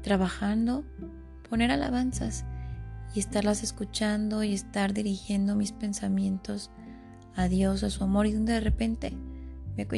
trabajando, 0.08 0.86
poner 1.50 1.70
alabanzas 1.70 2.46
y 3.14 3.20
estarlas 3.20 3.62
escuchando 3.62 4.42
y 4.42 4.54
estar 4.54 4.94
dirigiendo 4.94 5.54
mis 5.58 5.74
pensamientos 5.74 6.72
a 7.36 7.50
Dios, 7.50 7.84
a 7.84 7.90
su 7.90 8.06
amor 8.06 8.26
y 8.26 8.32
de 8.32 8.62
repente 8.62 9.18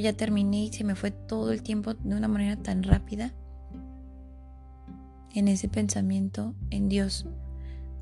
ya 0.02 0.14
terminé 0.14 0.64
y 0.64 0.74
se 0.74 0.84
me 0.84 0.96
fue 0.96 1.12
todo 1.12 1.52
el 1.52 1.62
tiempo 1.62 1.94
de 1.94 2.16
una 2.16 2.28
manera 2.28 2.56
tan 2.56 2.82
rápida 2.82 3.36
en 5.36 5.48
ese 5.48 5.70
pensamiento 5.70 6.56
en 6.72 6.90
Dios. 6.90 7.28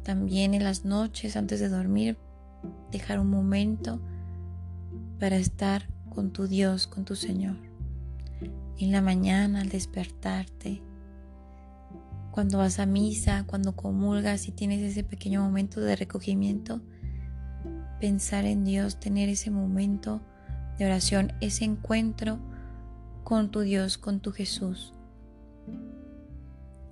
También 0.03 0.53
en 0.53 0.63
las 0.63 0.85
noches 0.85 1.35
antes 1.35 1.59
de 1.59 1.67
dormir, 1.67 2.17
dejar 2.89 3.19
un 3.19 3.29
momento 3.29 3.99
para 5.19 5.35
estar 5.35 5.89
con 6.09 6.31
tu 6.31 6.47
Dios, 6.47 6.87
con 6.87 7.03
tu 7.03 7.17
Señor. 7.17 7.57
En 8.79 8.93
la 8.93 9.01
mañana 9.01 9.59
al 9.59 9.67
despertarte, 9.67 10.86
cuando 12.37 12.59
vas 12.59 12.77
a 12.77 12.85
misa, 12.85 13.45
cuando 13.47 13.75
comulgas 13.75 14.47
y 14.47 14.51
tienes 14.51 14.83
ese 14.83 15.03
pequeño 15.03 15.41
momento 15.41 15.81
de 15.81 15.95
recogimiento, 15.95 16.83
pensar 17.99 18.45
en 18.45 18.63
Dios, 18.63 18.99
tener 18.99 19.27
ese 19.27 19.49
momento 19.49 20.21
de 20.77 20.85
oración, 20.85 21.33
ese 21.41 21.65
encuentro 21.65 22.37
con 23.23 23.49
tu 23.49 23.61
Dios, 23.61 23.97
con 23.97 24.19
tu 24.19 24.31
Jesús, 24.31 24.93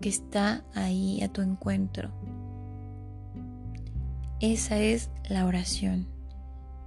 que 0.02 0.10
está 0.10 0.66
ahí 0.74 1.22
a 1.22 1.32
tu 1.32 1.44
encuentro. 1.44 2.10
Esa 4.40 4.80
es 4.80 5.12
la 5.30 5.46
oración, 5.46 6.08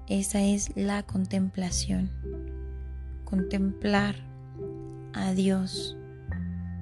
esa 0.08 0.42
es 0.42 0.76
la 0.76 1.04
contemplación, 1.04 2.10
contemplar 3.24 4.16
a 5.12 5.30
Dios, 5.32 5.97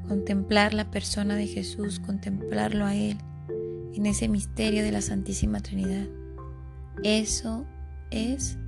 contemplar 0.07 0.75
la 0.75 0.91
persona 0.91 1.37
de 1.37 1.47
Jesús, 1.47 2.01
contemplarlo 2.01 2.85
a 2.85 2.95
Él 2.95 3.19
en 3.95 4.07
ese 4.07 4.29
misterio 4.29 4.83
de 4.83 4.93
la 4.93 5.01
Santísima 5.01 5.61
Trinidad. 5.61 6.07
Eso 7.03 7.67
es 8.11 8.59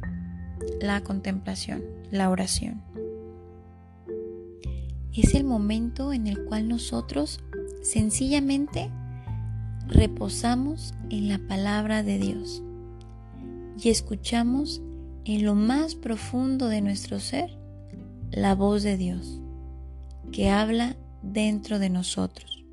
la 0.80 1.02
contemplación, 1.02 1.82
la 2.10 2.30
oración. 2.30 2.82
Es 5.14 5.34
el 5.34 5.44
momento 5.44 6.12
en 6.12 6.26
el 6.26 6.44
cual 6.44 6.68
nosotros 6.68 7.40
sencillamente 7.82 8.90
reposamos 9.88 10.94
en 11.10 11.28
la 11.28 11.38
palabra 11.38 12.02
de 12.02 12.18
Dios 12.18 12.62
y 13.82 13.88
escuchamos 13.88 14.82
en 15.24 15.44
lo 15.44 15.54
más 15.54 15.94
profundo 15.94 16.68
de 16.68 16.80
nuestro 16.80 17.20
ser 17.20 17.58
la 18.30 18.54
voz 18.54 18.82
de 18.82 18.96
Dios 18.96 19.40
que 20.32 20.50
habla 20.50 20.96
dentro 21.32 21.78
de 21.78 21.90
nosotros. 21.90 22.64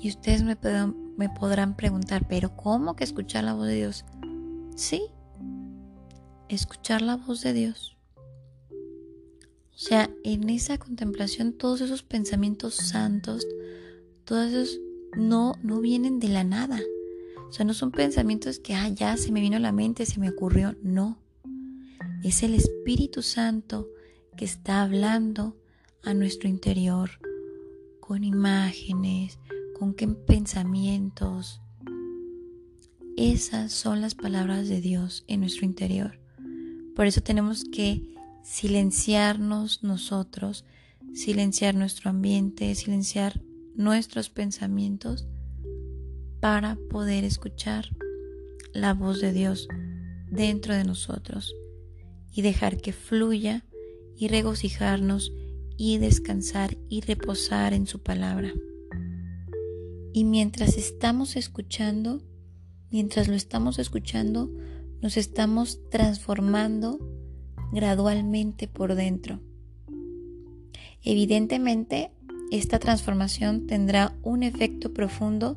Y 0.00 0.08
ustedes 0.08 0.42
me, 0.42 0.56
podrán 0.56 1.76
preguntar, 1.76 2.26
pero 2.26 2.56
¿cómo 2.56 2.96
que 2.96 3.04
escuchar 3.04 3.44
la 3.44 3.52
voz 3.52 3.66
de 3.66 3.74
Dios? 3.74 4.04
Sí, 4.76 5.02
escuchar 6.48 7.02
la 7.02 7.16
voz 7.16 7.42
de 7.42 7.52
Dios. 7.52 7.98
O 8.70 9.82
sea, 9.82 10.10
en 10.24 10.48
esa 10.48 10.78
contemplación 10.78 11.52
todos 11.52 11.80
esos 11.80 12.02
pensamientos 12.02 12.74
santos, 12.74 13.46
todos 14.24 14.52
esos 14.52 14.80
no, 15.16 15.54
no 15.62 15.80
vienen 15.80 16.18
de 16.18 16.28
la 16.28 16.44
nada. 16.44 16.80
O 17.48 17.52
sea, 17.52 17.66
no 17.66 17.74
son 17.74 17.90
pensamientos 17.90 18.58
que, 18.58 18.74
ah, 18.74 18.88
ya 18.88 19.16
se 19.16 19.32
me 19.32 19.40
vino 19.40 19.56
a 19.56 19.60
la 19.60 19.72
mente, 19.72 20.06
se 20.06 20.20
me 20.20 20.30
ocurrió. 20.30 20.76
No. 20.82 21.18
Es 22.22 22.42
el 22.42 22.54
Espíritu 22.54 23.22
Santo 23.22 23.88
que 24.36 24.44
está 24.44 24.82
hablando 24.82 25.56
a 26.02 26.14
nuestro 26.14 26.48
interior 26.48 27.10
con 28.00 28.24
imágenes, 28.24 29.38
con 29.78 29.94
qué 29.94 30.08
pensamientos. 30.08 31.60
Esas 33.16 33.72
son 33.72 34.00
las 34.00 34.14
palabras 34.14 34.68
de 34.68 34.80
Dios 34.80 35.24
en 35.28 35.40
nuestro 35.40 35.66
interior. 35.66 36.18
Por 36.96 37.06
eso 37.06 37.20
tenemos 37.20 37.64
que 37.64 38.14
silenciarnos 38.42 39.82
nosotros, 39.82 40.64
silenciar 41.14 41.74
nuestro 41.74 42.10
ambiente, 42.10 42.74
silenciar 42.74 43.40
nuestros 43.74 44.30
pensamientos 44.30 45.26
para 46.40 46.76
poder 46.90 47.24
escuchar 47.24 47.86
la 48.72 48.94
voz 48.94 49.20
de 49.20 49.32
Dios 49.32 49.68
dentro 50.30 50.74
de 50.74 50.84
nosotros 50.84 51.54
y 52.32 52.42
dejar 52.42 52.78
que 52.78 52.92
fluya 52.92 53.64
y 54.16 54.28
regocijarnos 54.28 55.32
y 55.82 55.96
descansar 55.96 56.76
y 56.90 57.00
reposar 57.00 57.72
en 57.72 57.86
su 57.86 58.02
palabra. 58.02 58.52
Y 60.12 60.24
mientras 60.24 60.76
estamos 60.76 61.36
escuchando, 61.36 62.20
mientras 62.90 63.28
lo 63.28 63.34
estamos 63.34 63.78
escuchando, 63.78 64.50
nos 65.00 65.16
estamos 65.16 65.80
transformando 65.88 66.98
gradualmente 67.72 68.68
por 68.68 68.94
dentro. 68.94 69.40
Evidentemente, 71.02 72.12
esta 72.52 72.78
transformación 72.78 73.66
tendrá 73.66 74.14
un 74.22 74.42
efecto 74.42 74.92
profundo 74.92 75.56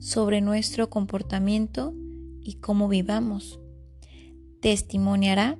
sobre 0.00 0.40
nuestro 0.40 0.90
comportamiento 0.90 1.94
y 2.40 2.54
cómo 2.54 2.88
vivamos. 2.88 3.60
Testimoniará 4.60 5.56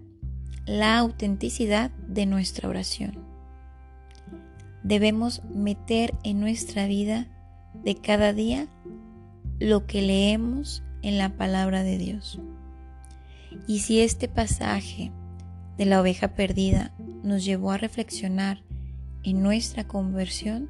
la 0.66 0.98
autenticidad 0.98 1.92
de 2.08 2.26
nuestra 2.26 2.68
oración. 2.68 3.31
Debemos 4.82 5.42
meter 5.44 6.14
en 6.24 6.40
nuestra 6.40 6.86
vida 6.86 7.28
de 7.84 7.94
cada 7.94 8.32
día 8.32 8.66
lo 9.58 9.86
que 9.86 10.02
leemos 10.02 10.82
en 11.02 11.18
la 11.18 11.36
palabra 11.36 11.82
de 11.82 11.98
Dios. 11.98 12.40
Y 13.66 13.80
si 13.80 14.00
este 14.00 14.28
pasaje 14.28 15.12
de 15.76 15.84
la 15.84 16.00
oveja 16.00 16.34
perdida 16.34 16.92
nos 17.22 17.44
llevó 17.44 17.70
a 17.70 17.78
reflexionar 17.78 18.62
en 19.22 19.42
nuestra 19.42 19.86
conversión, 19.86 20.68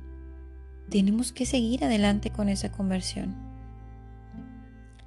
tenemos 0.90 1.32
que 1.32 1.46
seguir 1.46 1.84
adelante 1.84 2.30
con 2.30 2.48
esa 2.48 2.70
conversión. 2.70 3.34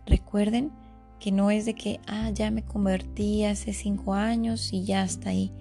Recuerden 0.05 0.71
que 1.19 1.31
no 1.31 1.51
es 1.51 1.65
de 1.65 1.75
que, 1.75 1.99
ah, 2.07 2.29
ya 2.31 2.51
me 2.51 2.63
convertí 2.63 3.45
hace 3.45 3.73
cinco 3.73 4.13
años 4.13 4.73
y 4.73 4.83
ya 4.83 5.03
está 5.03 5.29
ahí. 5.29 5.51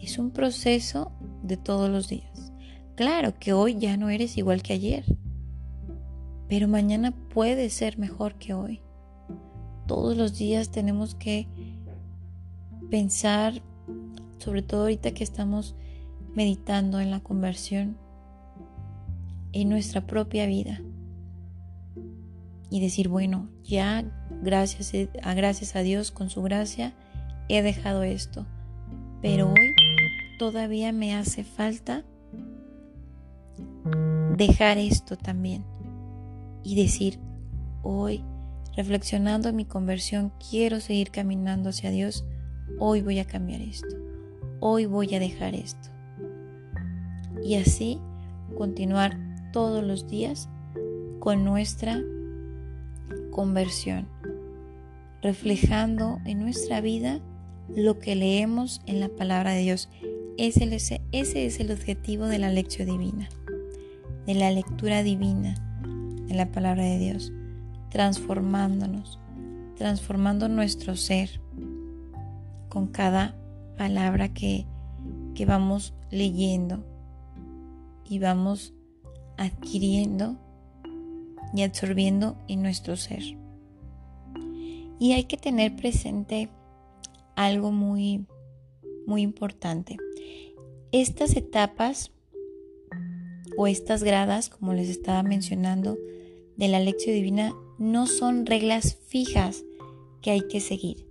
Es 0.00 0.18
un 0.18 0.30
proceso 0.30 1.12
de 1.42 1.56
todos 1.56 1.90
los 1.90 2.08
días. 2.08 2.37
Claro 2.98 3.38
que 3.38 3.52
hoy 3.52 3.78
ya 3.78 3.96
no 3.96 4.10
eres 4.10 4.36
igual 4.38 4.60
que 4.60 4.72
ayer, 4.72 5.04
pero 6.48 6.66
mañana 6.66 7.12
puede 7.12 7.70
ser 7.70 7.96
mejor 7.96 8.34
que 8.34 8.54
hoy 8.54 8.80
todos 9.86 10.16
los 10.16 10.36
días 10.36 10.72
tenemos 10.72 11.14
que 11.14 11.46
pensar, 12.90 13.62
sobre 14.38 14.62
todo 14.62 14.80
ahorita 14.80 15.12
que 15.12 15.22
estamos 15.22 15.76
meditando 16.34 16.98
en 16.98 17.12
la 17.12 17.20
conversión, 17.20 17.96
en 19.52 19.68
nuestra 19.68 20.04
propia 20.04 20.46
vida. 20.46 20.82
Y 22.68 22.80
decir, 22.80 23.08
bueno, 23.08 23.48
ya 23.62 24.10
gracias 24.42 24.92
a, 25.22 25.34
gracias 25.34 25.76
a 25.76 25.82
Dios, 25.82 26.10
con 26.10 26.30
su 26.30 26.42
gracia, 26.42 26.94
he 27.48 27.62
dejado 27.62 28.02
esto. 28.02 28.44
Pero 29.22 29.50
hoy 29.50 29.72
todavía 30.40 30.90
me 30.90 31.14
hace 31.14 31.44
falta 31.44 32.04
dejar 34.36 34.78
esto 34.78 35.16
también. 35.16 35.64
Y 36.62 36.74
decir, 36.74 37.18
hoy 37.82 38.24
reflexionando 38.78 39.48
en 39.48 39.56
mi 39.56 39.64
conversión, 39.64 40.32
quiero 40.50 40.78
seguir 40.78 41.10
caminando 41.10 41.70
hacia 41.70 41.90
Dios, 41.90 42.24
hoy 42.78 43.02
voy 43.02 43.18
a 43.18 43.24
cambiar 43.24 43.60
esto. 43.60 43.88
hoy 44.60 44.86
voy 44.86 45.12
a 45.16 45.18
dejar 45.18 45.56
esto. 45.56 45.88
Y 47.42 47.56
así 47.56 47.98
continuar 48.56 49.18
todos 49.52 49.82
los 49.82 50.08
días 50.08 50.48
con 51.18 51.44
nuestra 51.44 52.00
conversión, 53.32 54.06
reflejando 55.22 56.20
en 56.24 56.38
nuestra 56.38 56.80
vida 56.80 57.20
lo 57.68 57.98
que 57.98 58.14
leemos 58.14 58.80
en 58.86 59.00
la 59.00 59.08
palabra 59.08 59.52
de 59.52 59.62
Dios. 59.62 59.88
Ese, 60.36 61.00
ese 61.10 61.46
es 61.46 61.58
el 61.58 61.72
objetivo 61.72 62.26
de 62.26 62.38
la 62.38 62.52
lección 62.52 62.86
divina, 62.86 63.28
de 64.28 64.34
la 64.34 64.50
lectura 64.50 65.02
divina 65.02 65.54
de 66.26 66.34
la 66.34 66.52
palabra 66.52 66.84
de 66.84 66.98
Dios, 66.98 67.32
transformándonos, 67.88 69.18
transformando 69.74 70.50
nuestro 70.50 70.96
ser 70.96 71.40
con 72.68 72.88
cada 72.88 73.34
palabra 73.78 74.34
que, 74.34 74.66
que 75.34 75.46
vamos 75.46 75.94
leyendo 76.10 76.84
y 78.04 78.18
vamos 78.18 78.74
adquiriendo 79.38 80.36
y 81.54 81.62
absorbiendo 81.62 82.36
en 82.48 82.60
nuestro 82.60 82.98
ser. 82.98 83.22
Y 84.98 85.12
hay 85.12 85.24
que 85.24 85.38
tener 85.38 85.74
presente 85.74 86.50
algo 87.34 87.72
muy, 87.72 88.26
muy 89.06 89.22
importante. 89.22 89.96
Estas 90.92 91.34
etapas 91.34 92.12
o 93.56 93.66
estas 93.66 94.02
gradas, 94.02 94.48
como 94.48 94.74
les 94.74 94.88
estaba 94.88 95.22
mencionando, 95.22 95.98
de 96.56 96.68
la 96.68 96.80
lección 96.80 97.14
divina 97.14 97.54
no 97.78 98.06
son 98.06 98.46
reglas 98.46 98.98
fijas 99.06 99.64
que 100.22 100.32
hay 100.32 100.48
que 100.48 100.60
seguir, 100.60 101.06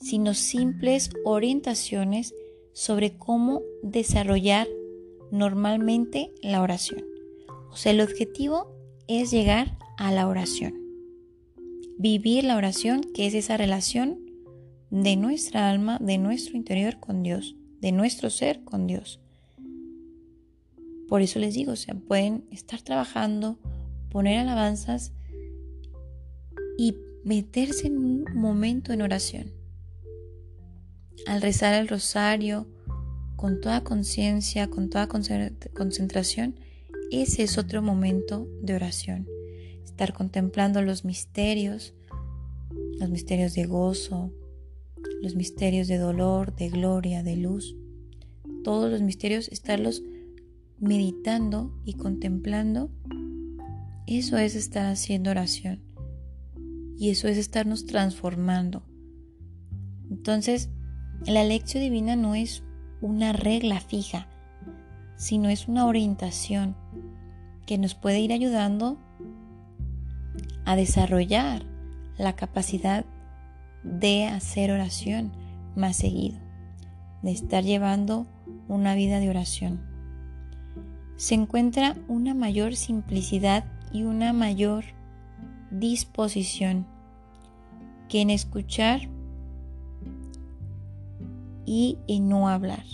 sino 0.00 0.34
simples 0.34 1.10
orientaciones 1.24 2.34
sobre 2.72 3.16
cómo 3.16 3.62
desarrollar 3.82 4.68
normalmente 5.30 6.32
la 6.42 6.62
oración. 6.62 7.04
O 7.70 7.76
sea, 7.76 7.92
el 7.92 8.00
objetivo 8.00 8.70
es 9.08 9.30
llegar 9.30 9.78
a 9.98 10.12
la 10.12 10.28
oración. 10.28 10.74
Vivir 11.98 12.44
la 12.44 12.56
oración, 12.56 13.02
que 13.14 13.26
es 13.26 13.34
esa 13.34 13.56
relación 13.56 14.20
de 14.90 15.16
nuestra 15.16 15.70
alma, 15.70 15.98
de 16.00 16.18
nuestro 16.18 16.56
interior 16.56 17.00
con 17.00 17.22
Dios, 17.22 17.56
de 17.80 17.92
nuestro 17.92 18.30
ser 18.30 18.62
con 18.62 18.86
Dios. 18.86 19.21
Por 21.12 21.20
eso 21.20 21.38
les 21.38 21.52
digo, 21.52 21.72
o 21.72 21.76
sea, 21.76 21.94
pueden 21.94 22.46
estar 22.50 22.80
trabajando, 22.80 23.58
poner 24.08 24.38
alabanzas 24.38 25.12
y 26.78 26.96
meterse 27.22 27.88
en 27.88 27.98
un 27.98 28.24
momento 28.32 28.94
en 28.94 29.02
oración. 29.02 29.52
Al 31.26 31.42
rezar 31.42 31.74
el 31.74 31.88
rosario, 31.88 32.66
con 33.36 33.60
toda 33.60 33.84
conciencia, 33.84 34.70
con 34.70 34.88
toda 34.88 35.06
concentración, 35.06 36.58
ese 37.10 37.42
es 37.42 37.58
otro 37.58 37.82
momento 37.82 38.48
de 38.62 38.74
oración. 38.74 39.28
Estar 39.84 40.14
contemplando 40.14 40.80
los 40.80 41.04
misterios, 41.04 41.92
los 42.98 43.10
misterios 43.10 43.52
de 43.52 43.66
gozo, 43.66 44.32
los 45.20 45.34
misterios 45.34 45.88
de 45.88 45.98
dolor, 45.98 46.56
de 46.56 46.70
gloria, 46.70 47.22
de 47.22 47.36
luz. 47.36 47.76
Todos 48.64 48.90
los 48.90 49.02
misterios, 49.02 49.48
estarlos 49.48 50.02
meditando 50.78 51.72
y 51.84 51.94
contemplando, 51.94 52.90
eso 54.06 54.36
es 54.38 54.54
estar 54.54 54.86
haciendo 54.86 55.30
oración. 55.30 55.80
Y 56.98 57.10
eso 57.10 57.28
es 57.28 57.38
estarnos 57.38 57.86
transformando. 57.86 58.84
Entonces, 60.10 60.70
la 61.26 61.44
lección 61.44 61.82
divina 61.82 62.16
no 62.16 62.34
es 62.34 62.62
una 63.00 63.32
regla 63.32 63.80
fija, 63.80 64.28
sino 65.16 65.48
es 65.48 65.68
una 65.68 65.86
orientación 65.86 66.76
que 67.66 67.78
nos 67.78 67.94
puede 67.94 68.20
ir 68.20 68.32
ayudando 68.32 68.98
a 70.64 70.76
desarrollar 70.76 71.64
la 72.18 72.34
capacidad 72.34 73.04
de 73.82 74.26
hacer 74.26 74.70
oración 74.70 75.32
más 75.74 75.96
seguido, 75.96 76.38
de 77.22 77.32
estar 77.32 77.64
llevando 77.64 78.26
una 78.68 78.94
vida 78.94 79.20
de 79.20 79.30
oración. 79.30 79.91
Se 81.16 81.34
encuentra 81.34 81.96
una 82.08 82.34
mayor 82.34 82.74
simplicidad 82.74 83.64
y 83.92 84.02
una 84.04 84.32
mayor 84.32 84.84
disposición 85.70 86.86
que 88.08 88.20
en 88.20 88.30
escuchar 88.30 89.08
y 91.64 91.98
en 92.08 92.28
no 92.28 92.48
hablar. 92.48 92.84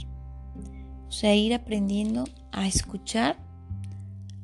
O 1.09 1.13
sea, 1.13 1.35
ir 1.35 1.55
aprendiendo 1.55 2.25
a 2.53 2.67
escuchar 2.67 3.37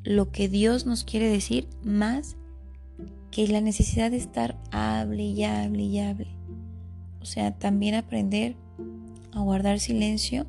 lo 0.03 0.31
que 0.31 0.49
Dios 0.49 0.87
nos 0.87 1.05
quiere 1.05 1.29
decir 1.29 1.69
más 1.83 2.37
que 3.31 3.49
la 3.49 3.61
necesidad 3.61 4.11
de 4.11 4.19
estar 4.19 4.57
hable 4.71 5.25
y 5.25 5.45
hable 5.45 5.83
y 5.83 5.99
hable. 5.99 6.29
O 7.21 7.25
sea, 7.25 7.53
también 7.59 7.95
aprender 7.95 8.55
a 9.33 9.41
guardar 9.41 9.81
silencio 9.81 10.47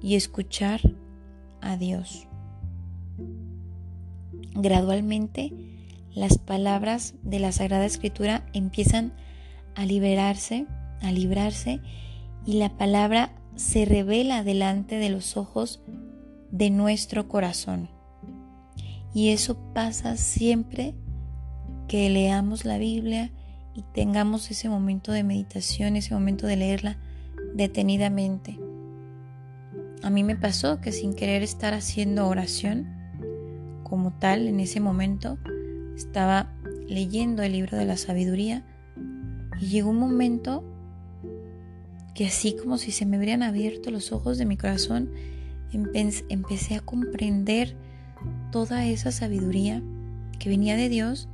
y 0.00 0.14
escuchar 0.14 0.80
a 1.60 1.76
Dios. 1.76 2.27
Gradualmente, 4.54 5.52
las 6.14 6.38
palabras 6.38 7.14
de 7.22 7.38
la 7.38 7.52
Sagrada 7.52 7.86
Escritura 7.86 8.44
empiezan 8.52 9.12
a 9.74 9.84
liberarse, 9.84 10.66
a 11.00 11.12
librarse, 11.12 11.80
y 12.44 12.54
la 12.54 12.76
palabra 12.76 13.32
se 13.54 13.84
revela 13.84 14.42
delante 14.42 14.96
de 14.96 15.10
los 15.10 15.36
ojos 15.36 15.80
de 16.50 16.70
nuestro 16.70 17.28
corazón. 17.28 17.88
Y 19.14 19.28
eso 19.30 19.56
pasa 19.74 20.16
siempre 20.16 20.94
que 21.88 22.10
leamos 22.10 22.64
la 22.64 22.78
Biblia 22.78 23.30
y 23.74 23.82
tengamos 23.94 24.50
ese 24.50 24.68
momento 24.68 25.12
de 25.12 25.24
meditación, 25.24 25.96
ese 25.96 26.14
momento 26.14 26.46
de 26.46 26.56
leerla 26.56 26.98
detenidamente. 27.54 28.58
A 30.02 30.10
mí 30.10 30.24
me 30.24 30.36
pasó 30.36 30.80
que 30.80 30.92
sin 30.92 31.14
querer 31.14 31.42
estar 31.42 31.74
haciendo 31.74 32.28
oración 32.28 32.97
como 33.88 34.12
tal 34.12 34.46
en 34.48 34.60
ese 34.60 34.80
momento, 34.80 35.38
estaba 35.96 36.52
leyendo 36.86 37.42
el 37.42 37.52
libro 37.52 37.76
de 37.76 37.84
la 37.84 37.96
sabiduría 37.96 38.64
y 39.60 39.66
llegó 39.66 39.90
un 39.90 39.98
momento 39.98 40.64
que 42.14 42.26
así 42.26 42.56
como 42.56 42.78
si 42.78 42.90
se 42.90 43.06
me 43.06 43.16
hubieran 43.16 43.42
abierto 43.42 43.90
los 43.90 44.12
ojos 44.12 44.38
de 44.38 44.44
mi 44.44 44.56
corazón, 44.56 45.10
empecé 45.72 46.74
a 46.74 46.80
comprender 46.80 47.76
toda 48.50 48.86
esa 48.86 49.12
sabiduría 49.12 49.82
que 50.38 50.48
venía 50.48 50.76
de 50.76 50.88
Dios 50.88 51.28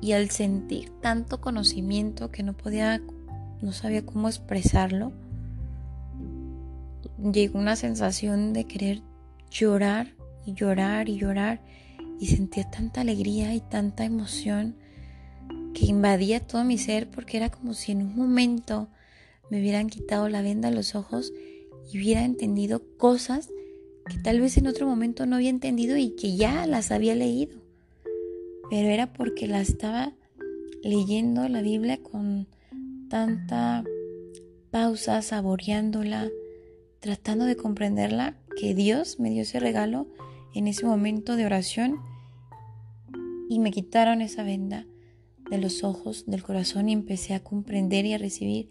y 0.00 0.12
al 0.12 0.30
sentir 0.30 0.90
tanto 1.00 1.40
conocimiento 1.40 2.30
que 2.30 2.42
no 2.42 2.56
podía, 2.56 3.00
no 3.60 3.72
sabía 3.72 4.04
cómo 4.04 4.28
expresarlo, 4.28 5.12
llegó 7.32 7.58
una 7.58 7.76
sensación 7.76 8.52
de 8.52 8.64
querer 8.64 9.02
llorar 9.50 10.17
y 10.48 10.54
llorar 10.54 11.10
y 11.10 11.18
llorar 11.18 11.60
y 12.18 12.26
sentía 12.26 12.70
tanta 12.70 13.02
alegría 13.02 13.54
y 13.54 13.60
tanta 13.60 14.04
emoción 14.04 14.76
que 15.74 15.84
invadía 15.86 16.40
todo 16.40 16.64
mi 16.64 16.78
ser 16.78 17.10
porque 17.10 17.36
era 17.36 17.50
como 17.50 17.74
si 17.74 17.92
en 17.92 18.02
un 18.02 18.16
momento 18.16 18.88
me 19.50 19.60
hubieran 19.60 19.88
quitado 19.88 20.28
la 20.28 20.40
venda 20.40 20.70
de 20.70 20.74
los 20.74 20.94
ojos 20.94 21.32
y 21.92 21.98
hubiera 21.98 22.24
entendido 22.24 22.82
cosas 22.96 23.50
que 24.08 24.18
tal 24.18 24.40
vez 24.40 24.56
en 24.56 24.66
otro 24.66 24.86
momento 24.86 25.26
no 25.26 25.36
había 25.36 25.50
entendido 25.50 25.98
y 25.98 26.10
que 26.16 26.34
ya 26.34 26.66
las 26.66 26.90
había 26.92 27.14
leído. 27.14 27.58
Pero 28.70 28.88
era 28.88 29.12
porque 29.12 29.46
la 29.46 29.60
estaba 29.60 30.14
leyendo 30.82 31.46
la 31.48 31.60
Biblia 31.60 31.98
con 32.02 32.46
tanta 33.10 33.84
pausa, 34.70 35.20
saboreándola, 35.20 36.28
tratando 37.00 37.44
de 37.44 37.56
comprenderla, 37.56 38.36
que 38.58 38.74
Dios 38.74 39.20
me 39.20 39.30
dio 39.30 39.42
ese 39.42 39.60
regalo 39.60 40.06
en 40.54 40.66
ese 40.66 40.86
momento 40.86 41.36
de 41.36 41.46
oración 41.46 42.00
y 43.48 43.58
me 43.58 43.70
quitaron 43.70 44.20
esa 44.20 44.42
venda 44.42 44.86
de 45.50 45.58
los 45.58 45.84
ojos, 45.84 46.24
del 46.26 46.42
corazón 46.42 46.88
y 46.88 46.92
empecé 46.92 47.34
a 47.34 47.42
comprender 47.42 48.04
y 48.04 48.12
a 48.12 48.18
recibir 48.18 48.68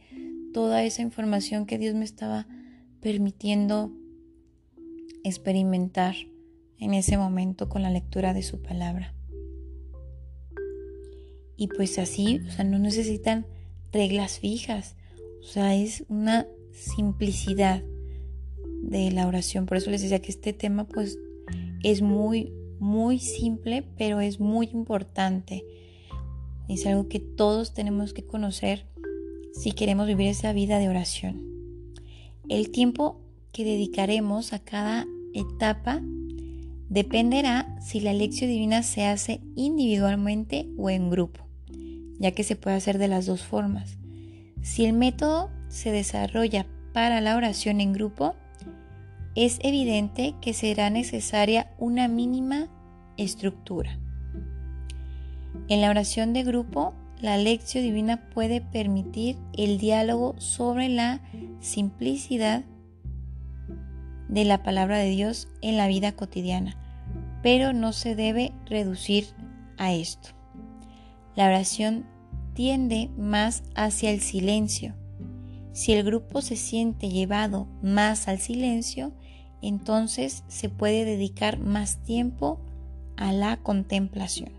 toda 0.54 0.84
esa 0.84 1.02
información 1.02 1.66
que 1.66 1.78
Dios 1.78 1.96
me 1.96 2.06
estaba 2.06 2.48
permitiendo 3.02 3.92
experimentar 5.24 6.16
en 6.80 6.94
ese 6.94 7.18
momento 7.18 7.70
con 7.70 7.82
la 7.82 7.90
lectura 7.90 8.34
de 8.34 8.44
su 8.44 8.62
palabra. 8.62 9.14
Y 11.56 11.68
pues 11.68 11.98
así, 11.98 12.42
o 12.48 12.52
sea, 12.52 12.64
no 12.64 12.78
necesitan 12.78 13.48
reglas 13.92 14.40
fijas, 14.40 14.96
o 15.42 15.44
sea, 15.44 15.76
es 15.76 16.06
una 16.08 16.48
simplicidad 16.72 17.84
de 18.84 19.12
la 19.12 19.28
oración. 19.28 19.66
Por 19.66 19.78
eso 19.78 19.90
les 19.90 20.04
decía 20.04 20.22
que 20.22 20.32
este 20.32 20.54
tema 20.54 20.86
pues 20.86 21.18
es 21.84 22.02
muy, 22.02 22.54
muy 22.80 23.20
simple, 23.20 23.84
pero 23.98 24.20
es 24.22 24.40
muy 24.40 24.70
importante. 24.74 25.64
Es 26.68 26.86
algo 26.86 27.08
que 27.08 27.20
todos 27.20 27.74
tenemos 27.74 28.14
que 28.14 28.26
conocer 28.26 28.86
si 29.54 29.72
queremos 29.72 30.08
vivir 30.08 30.28
esa 30.28 30.54
vida 30.54 30.80
de 30.80 30.90
oración. 30.90 31.42
El 32.50 32.70
tiempo 32.72 33.22
que 33.52 33.64
dedicaremos 33.64 34.54
a 34.54 34.60
cada 34.60 35.06
etapa 35.34 36.02
dependerá 36.90 37.76
si 37.82 38.00
la 38.00 38.14
lección 38.14 38.50
divina 38.50 38.84
se 38.84 39.06
hace 39.06 39.42
individualmente 39.56 40.70
o 40.78 40.90
en 40.90 41.10
grupo, 41.10 41.48
ya 42.20 42.32
que 42.32 42.44
se 42.44 42.56
puede 42.56 42.78
hacer 42.78 42.98
de 42.98 43.08
las 43.08 43.26
dos 43.26 43.44
formas. 43.44 43.98
Si 44.62 44.86
el 44.86 44.94
método 44.94 45.50
se 45.70 45.92
desarrolla 45.92 46.66
para 46.94 47.22
la 47.22 47.36
oración 47.36 47.82
en 47.82 47.94
grupo, 47.94 48.36
es 49.38 49.60
evidente 49.62 50.34
que 50.42 50.52
será 50.52 50.90
necesaria 50.90 51.72
una 51.78 52.08
mínima 52.08 52.70
estructura. 53.18 54.00
En 55.68 55.80
la 55.80 55.92
oración 55.92 56.34
de 56.34 56.44
grupo, 56.44 56.96
la 57.22 57.38
lección 57.38 57.84
divina 57.84 58.30
puede 58.32 58.62
permitir 58.62 59.38
el 59.56 59.78
diálogo 59.78 60.34
sobre 60.40 60.90
la 60.90 61.22
simplicidad 61.60 62.66
de 64.28 64.44
la 64.44 64.64
palabra 64.64 64.98
de 64.98 65.10
Dios 65.12 65.48
en 65.62 65.78
la 65.78 65.88
vida 65.88 66.14
cotidiana, 66.14 66.76
pero 67.44 67.74
no 67.74 67.94
se 67.94 68.16
debe 68.16 68.54
reducir 68.66 69.28
a 69.78 69.94
esto. 69.94 70.30
La 71.36 71.46
oración 71.46 72.08
tiende 72.56 73.12
más 73.20 73.62
hacia 73.76 74.10
el 74.10 74.20
silencio. 74.20 74.96
Si 75.74 75.94
el 75.94 76.04
grupo 76.04 76.42
se 76.42 76.56
siente 76.56 77.10
llevado 77.10 77.68
más 77.84 78.28
al 78.28 78.40
silencio, 78.40 79.14
entonces 79.62 80.44
se 80.48 80.70
puede 80.70 81.06
dedicar 81.06 81.60
más 81.60 81.98
tiempo 82.04 82.60
a 83.16 83.32
la 83.32 83.58
contemplación. 83.58 84.52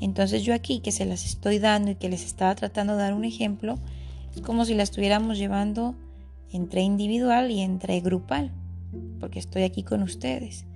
Entonces 0.00 0.42
yo 0.42 0.54
aquí 0.54 0.80
que 0.80 0.92
se 0.92 1.04
las 1.04 1.24
estoy 1.24 1.58
dando 1.58 1.90
y 1.90 1.94
que 1.96 2.08
les 2.08 2.24
estaba 2.24 2.54
tratando 2.54 2.94
de 2.94 3.02
dar 3.02 3.14
un 3.14 3.24
ejemplo, 3.24 3.78
es 4.34 4.42
como 4.42 4.64
si 4.64 4.74
la 4.74 4.82
estuviéramos 4.82 5.38
llevando 5.38 5.94
entre 6.52 6.82
individual 6.82 7.50
y 7.50 7.60
entre 7.60 8.00
grupal, 8.00 8.52
porque 9.20 9.38
estoy 9.38 9.62
aquí 9.62 9.82
con 9.82 10.02
ustedes. 10.02 10.66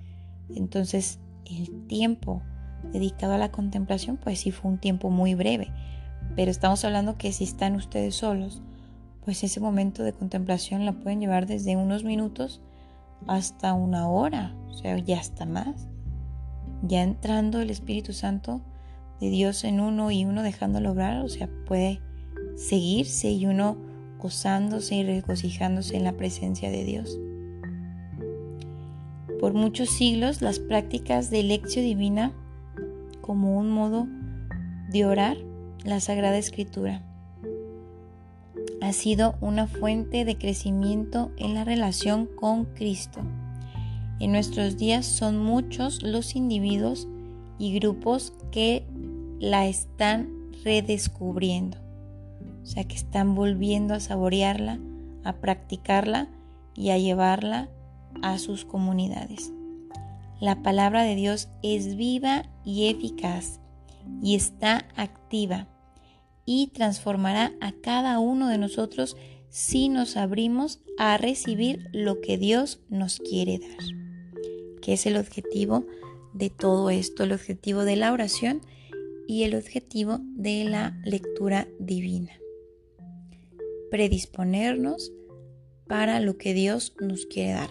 Entonces 0.55 1.19
el 1.47 1.87
tiempo 1.87 2.43
dedicado 2.93 3.35
a 3.35 3.39
la 3.39 3.53
contemplación, 3.53 4.17
pues 4.17 4.41
sí 4.41 4.51
fue 4.51 4.71
un 4.71 4.79
tiempo 4.79 5.11
muy 5.11 5.35
breve, 5.35 5.71
pero 6.35 6.51
estamos 6.51 6.85
hablando 6.85 7.17
que 7.17 7.33
si 7.33 7.45
están 7.45 7.77
ustedes 7.77 8.15
solos, 8.17 8.63
pues 9.25 9.45
ese 9.45 9.61
momento 9.61 10.03
de 10.03 10.13
contemplación 10.13 10.85
la 10.85 10.93
pueden 10.93 11.21
llevar 11.21 11.47
desde 11.47 11.77
unos 11.77 12.05
minutos 12.05 12.61
hasta 13.29 13.73
una 13.73 14.09
hora, 14.09 14.55
o 14.69 14.75
sea, 14.75 14.99
ya 14.99 15.21
hasta 15.21 15.47
más. 15.47 15.89
Ya 16.83 17.03
entrando 17.03 17.61
el 17.61 17.71
Espíritu 17.71 18.13
Santo 18.13 18.61
de 19.21 19.31
Dios 19.31 19.63
en 19.63 19.81
uno 19.81 20.11
y 20.11 20.25
uno 20.25 20.43
dejándolo 20.43 20.91
obrar, 20.91 21.23
o 21.25 21.29
sea, 21.29 21.49
puede 21.67 22.01
seguirse 22.57 23.31
y 23.31 23.47
uno 23.47 23.77
gozándose 24.19 24.97
y 24.97 25.05
regocijándose 25.05 25.97
en 25.97 26.05
la 26.05 26.13
presencia 26.15 26.71
de 26.71 26.85
Dios. 26.85 27.19
Por 29.39 29.55
muchos 29.55 29.91
siglos 29.91 30.43
las 30.43 30.59
prácticas 30.59 31.31
de 31.31 31.43
lección 31.45 31.85
divina 31.85 32.33
como 33.21 33.57
un 33.57 33.71
modo 33.71 34.09
de 34.91 35.05
orar 35.05 35.37
la 35.85 36.01
Sagrada 36.01 36.39
Escritura 36.39 37.03
ha 38.83 38.93
sido 38.93 39.37
una 39.41 39.69
fuente 39.69 40.25
de 40.25 40.37
crecimiento 40.37 41.31
en 41.37 41.55
la 41.55 41.63
relación 41.63 42.27
con 42.27 42.65
Cristo. 42.65 43.21
En 44.19 44.33
nuestros 44.33 44.77
días 44.77 45.07
son 45.07 45.39
muchos 45.39 46.03
los 46.03 46.35
individuos 46.35 47.07
y 47.61 47.75
grupos 47.75 48.33
que 48.51 48.85
la 49.39 49.67
están 49.67 50.29
redescubriendo. 50.65 51.79
O 52.65 52.67
sea, 52.67 52.83
que 52.83 52.97
están 52.97 53.37
volviendo 53.37 53.95
a 53.95 54.01
saborearla, 54.01 54.81
a 55.23 55.35
practicarla 55.35 56.29
y 56.75 56.91
a 56.91 56.99
llevarla 56.99 57.69
a 58.21 58.37
sus 58.39 58.65
comunidades. 58.65 59.53
La 60.41 60.61
palabra 60.63 61.05
de 61.05 61.15
Dios 61.15 61.49
es 61.63 61.95
viva 61.95 62.47
y 62.65 62.89
eficaz 62.89 63.61
y 64.21 64.35
está 64.35 64.87
activa 64.97 65.69
y 66.45 66.69
transformará 66.69 67.53
a 67.61 67.73
cada 67.73 68.19
uno 68.19 68.49
de 68.49 68.59
nosotros 68.59 69.17
si 69.49 69.89
nos 69.89 70.17
abrimos 70.17 70.81
a 70.99 71.17
recibir 71.19 71.89
lo 71.93 72.21
que 72.21 72.39
Dios 72.39 72.81
nos 72.89 73.19
quiere 73.19 73.59
dar, 73.59 74.41
que 74.81 74.95
es 74.95 75.07
el 75.07 75.17
objetivo 75.17 75.87
de 76.33 76.51
todo 76.51 76.91
esto, 76.91 77.25
el 77.25 77.33
objetivo 77.33 77.85
de 77.85 77.97
la 77.97 78.13
oración 78.13 78.63
y 79.29 79.45
el 79.45 79.55
objetivo 79.55 80.21
de 80.23 80.65
la 80.65 80.99
lectura 81.05 81.69
divina. 81.79 82.33
Predisponernos 83.91 85.13
para 85.87 86.21
lo 86.21 86.39
que 86.39 86.55
Dios 86.55 86.95
nos 86.99 87.27
quiere 87.27 87.53
dar, 87.53 87.71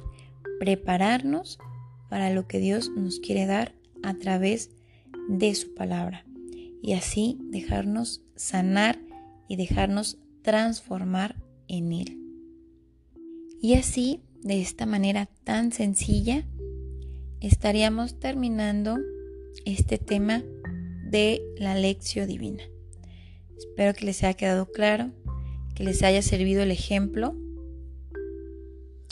prepararnos 0.59 1.57
para 2.09 2.29
lo 2.29 2.47
que 2.47 2.59
Dios 2.59 2.89
nos 2.89 3.19
quiere 3.19 3.47
dar 3.47 3.73
a 4.03 4.13
través 4.13 4.69
de 5.27 5.55
su 5.55 5.73
palabra 5.73 6.25
y 6.81 6.93
así 6.93 7.37
dejarnos 7.49 8.23
sanar 8.35 8.99
y 9.47 9.55
dejarnos 9.55 10.17
transformar 10.41 11.35
en 11.67 11.93
Él. 11.93 12.17
Y 13.61 13.75
así, 13.75 14.21
de 14.41 14.61
esta 14.61 14.85
manera 14.85 15.27
tan 15.43 15.71
sencilla, 15.71 16.47
estaríamos 17.39 18.19
terminando 18.19 18.97
este 19.65 19.97
tema 19.97 20.43
de 21.09 21.41
la 21.57 21.75
lección 21.75 22.27
divina. 22.27 22.63
Espero 23.57 23.93
que 23.93 24.05
les 24.05 24.23
haya 24.23 24.33
quedado 24.33 24.71
claro, 24.71 25.11
que 25.75 25.83
les 25.83 26.01
haya 26.01 26.21
servido 26.21 26.63
el 26.63 26.71
ejemplo, 26.71 27.35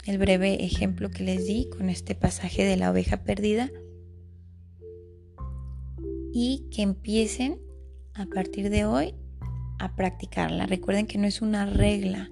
el 0.06 0.18
breve 0.18 0.64
ejemplo 0.64 1.10
que 1.10 1.22
les 1.22 1.46
di 1.46 1.68
con 1.68 1.88
este 1.88 2.14
pasaje 2.14 2.64
de 2.64 2.76
la 2.76 2.90
oveja 2.90 3.22
perdida 3.22 3.70
y 6.32 6.66
que 6.70 6.82
empiecen 6.82 7.58
a 8.14 8.26
partir 8.26 8.70
de 8.70 8.84
hoy 8.84 9.14
a 9.78 9.94
practicarla. 9.96 10.66
Recuerden 10.66 11.06
que 11.06 11.18
no 11.18 11.26
es 11.26 11.42
una 11.42 11.66
regla, 11.66 12.30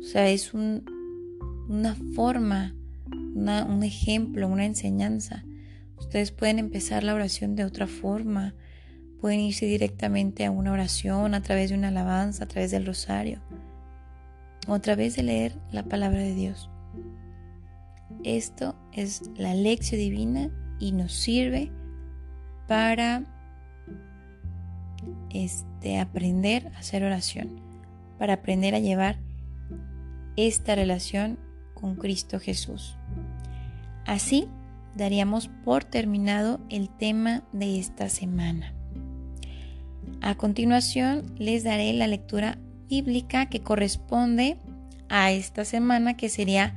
o 0.00 0.02
sea, 0.02 0.28
es 0.28 0.54
una 0.54 1.94
forma, 2.14 2.74
un 3.08 3.82
ejemplo, 3.82 4.48
una 4.48 4.64
enseñanza. 4.64 5.44
Ustedes 5.98 6.30
pueden 6.30 6.58
empezar 6.58 7.02
la 7.02 7.14
oración 7.14 7.56
de 7.56 7.64
otra 7.64 7.86
forma, 7.86 8.54
pueden 9.20 9.40
irse 9.40 9.66
directamente 9.66 10.44
a 10.44 10.50
una 10.50 10.72
oración 10.72 11.34
a 11.34 11.42
través 11.42 11.70
de 11.70 11.76
una 11.76 11.88
alabanza, 11.88 12.44
a 12.44 12.48
través 12.48 12.70
del 12.70 12.86
rosario, 12.86 13.40
o 14.68 14.74
a 14.74 14.80
través 14.80 15.16
de 15.16 15.22
leer 15.22 15.56
la 15.72 15.84
palabra 15.84 16.18
de 16.18 16.34
Dios. 16.34 16.70
Esto 18.22 18.76
es 18.92 19.22
la 19.36 19.54
lección 19.54 20.00
divina 20.00 20.50
y 20.78 20.92
nos 20.92 21.12
sirve 21.12 21.72
para 22.66 23.22
este, 25.30 25.98
aprender 25.98 26.70
a 26.74 26.78
hacer 26.78 27.04
oración, 27.04 27.60
para 28.18 28.34
aprender 28.34 28.74
a 28.74 28.78
llevar 28.78 29.18
esta 30.36 30.74
relación 30.74 31.38
con 31.74 31.96
Cristo 31.96 32.40
Jesús. 32.40 32.96
Así 34.06 34.48
daríamos 34.94 35.48
por 35.64 35.84
terminado 35.84 36.60
el 36.70 36.88
tema 36.88 37.42
de 37.52 37.78
esta 37.78 38.08
semana. 38.08 38.72
A 40.20 40.36
continuación 40.36 41.34
les 41.38 41.64
daré 41.64 41.92
la 41.92 42.06
lectura 42.06 42.58
bíblica 42.88 43.46
que 43.46 43.60
corresponde 43.60 44.56
a 45.08 45.32
esta 45.32 45.64
semana, 45.64 46.16
que 46.16 46.28
sería 46.28 46.74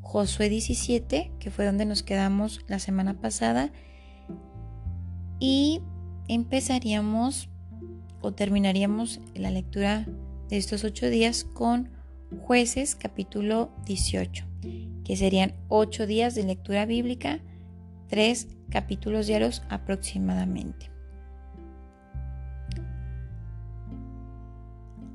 Josué 0.00 0.48
17, 0.48 1.32
que 1.38 1.50
fue 1.50 1.64
donde 1.64 1.86
nos 1.86 2.02
quedamos 2.02 2.60
la 2.68 2.78
semana 2.78 3.14
pasada. 3.14 3.72
Y 5.38 5.82
empezaríamos 6.28 7.48
o 8.20 8.32
terminaríamos 8.32 9.20
la 9.34 9.50
lectura 9.50 10.06
de 10.48 10.56
estos 10.56 10.84
ocho 10.84 11.08
días 11.08 11.44
con 11.44 11.90
jueces 12.40 12.94
capítulo 12.94 13.70
18, 13.86 14.44
que 15.04 15.16
serían 15.16 15.54
ocho 15.68 16.06
días 16.06 16.34
de 16.34 16.44
lectura 16.44 16.86
bíblica, 16.86 17.40
tres 18.08 18.48
capítulos 18.70 19.26
diarios 19.26 19.62
aproximadamente. 19.68 20.90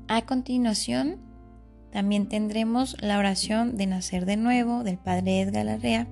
A 0.08 0.26
continuación, 0.26 1.18
también 1.92 2.28
tendremos 2.30 2.96
la 3.02 3.18
oración 3.18 3.78
de 3.78 3.88
nacer 3.88 4.26
de 4.26 4.38
nuevo 4.38 4.84
del 4.84 4.98
Padre 4.98 5.42
Edgar 5.42 5.66
Larrea, 5.66 6.08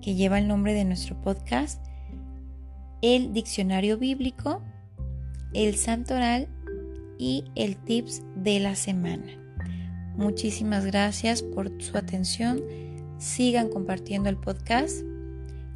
que 0.00 0.14
lleva 0.14 0.38
el 0.38 0.48
nombre 0.48 0.74
de 0.74 0.84
nuestro 0.84 1.20
podcast, 1.20 1.87
el 3.02 3.32
diccionario 3.32 3.98
bíblico 3.98 4.62
el 5.52 5.76
santoral 5.76 6.48
y 7.18 7.44
el 7.54 7.76
tips 7.76 8.22
de 8.36 8.60
la 8.60 8.74
semana. 8.74 9.26
Muchísimas 10.16 10.84
gracias 10.84 11.42
por 11.42 11.70
su 11.82 11.96
atención. 11.96 12.60
Sigan 13.18 13.68
compartiendo 13.68 14.28
el 14.28 14.36
podcast. 14.36 15.02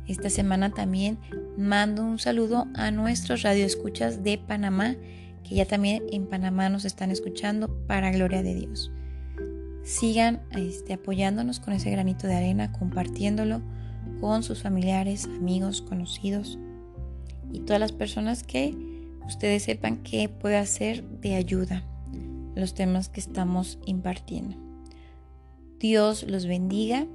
Esta 0.06 0.30
semana 0.30 0.70
también 0.70 1.18
mando 1.56 2.04
un 2.04 2.18
saludo 2.18 2.66
a 2.74 2.90
nuestros 2.90 3.42
radioescuchas 3.42 4.22
de 4.22 4.38
Panamá, 4.38 4.96
que 5.44 5.54
ya 5.54 5.66
también 5.66 6.04
en 6.10 6.26
Panamá 6.26 6.68
nos 6.68 6.84
están 6.84 7.10
escuchando 7.10 7.68
para 7.86 8.10
gloria 8.10 8.42
de 8.42 8.54
Dios. 8.54 8.90
sigan 9.84 10.42
este, 10.52 10.92
apoyándonos 10.92 11.58
con 11.58 11.72
ese 11.74 11.90
granito 11.90 12.26
de 12.26 12.34
arena, 12.34 12.70
compartiéndolo 12.72 13.62
con 14.20 14.44
sus 14.44 14.62
familiares, 14.62 15.24
amigos, 15.24 15.82
conocidos 15.82 16.58
y 17.52 17.60
todas 17.60 17.80
las 17.80 17.92
personas 17.92 18.42
que 18.42 18.74
ustedes 19.26 19.62
sepan 19.64 19.98
que 19.98 20.28
puede 20.28 20.56
hacer 20.56 21.04
de 21.04 21.34
ayuda 21.34 21.84
los 22.54 22.74
temas 22.74 23.08
que 23.08 23.20
estamos 23.20 23.78
impartiendo. 23.86 24.56
Dios 25.78 26.24
los 26.24 26.46
bendiga, 26.46 27.06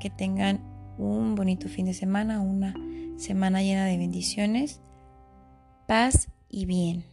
que 0.00 0.10
tengan 0.10 0.60
un 0.98 1.34
bonito 1.34 1.68
fin 1.68 1.86
de 1.86 1.94
semana, 1.94 2.40
una 2.40 2.74
semana 3.16 3.62
llena 3.62 3.84
de 3.86 3.96
bendiciones, 3.96 4.80
paz 5.86 6.28
y 6.48 6.66
bien. 6.66 7.04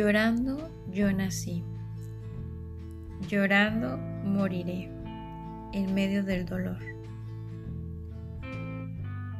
Llorando 0.00 0.70
yo 0.90 1.12
nací, 1.12 1.62
llorando 3.28 3.98
moriré 4.24 4.90
en 5.74 5.92
medio 5.92 6.24
del 6.24 6.46
dolor. 6.46 6.78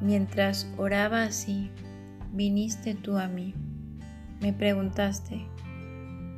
Mientras 0.03 0.71
oraba 0.77 1.23
así, 1.23 1.71
viniste 2.35 2.95
tú 2.95 3.17
a 3.17 3.27
mí. 3.27 3.55
Me 4.43 4.53
preguntaste, 4.53 5.47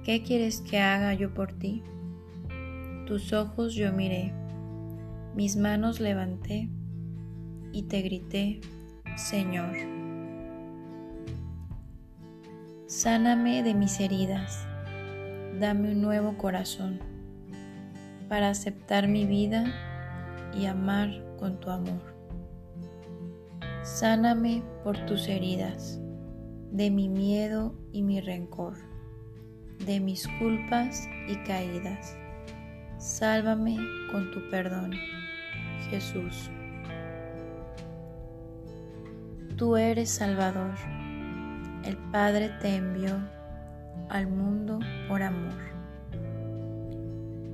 ¿qué 0.05 0.23
quieres 0.23 0.61
que 0.61 0.79
haga 0.79 1.15
yo 1.15 1.35
por 1.35 1.55
ti? 1.55 1.83
Tus 3.09 3.33
ojos 3.33 3.75
yo 3.75 3.93
miré, 3.93 4.33
mis 5.35 5.57
manos 5.57 5.99
levanté 5.99 6.71
y 7.73 7.83
te 7.89 8.03
grité, 8.03 8.61
Señor. 9.17 9.92
Sáname 13.03 13.65
de 13.65 13.75
mis 13.75 13.99
heridas, 13.99 14.65
dame 15.59 15.91
un 15.91 16.03
nuevo 16.03 16.39
corazón 16.39 17.01
para 18.29 18.51
aceptar 18.51 19.09
mi 19.09 19.27
vida 19.27 19.65
y 20.55 20.67
amar 20.67 21.11
con 21.37 21.59
tu 21.59 21.71
amor. 21.71 22.15
Sáname 23.83 24.63
por 24.85 24.97
tus 25.07 25.27
heridas, 25.27 26.01
de 26.71 26.93
mi 26.93 27.09
miedo 27.09 27.75
y 27.91 28.03
mi 28.03 28.21
rencor, 28.21 28.77
de 29.85 29.99
mis 29.99 30.29
culpas 30.39 31.09
y 31.27 31.35
caídas. 31.39 32.17
Sálvame 32.99 33.79
con 34.13 34.31
tu 34.31 34.49
perdón, 34.49 34.93
Jesús. 35.91 36.53
Tú 39.57 39.77
eres 39.77 40.09
Salvador 40.09 40.77
el 41.85 41.97
Padre 42.11 42.51
te 42.61 42.77
envió 42.77 43.19
al 44.09 44.29
mundo 44.29 44.79
por 45.09 45.23
amor. 45.23 45.59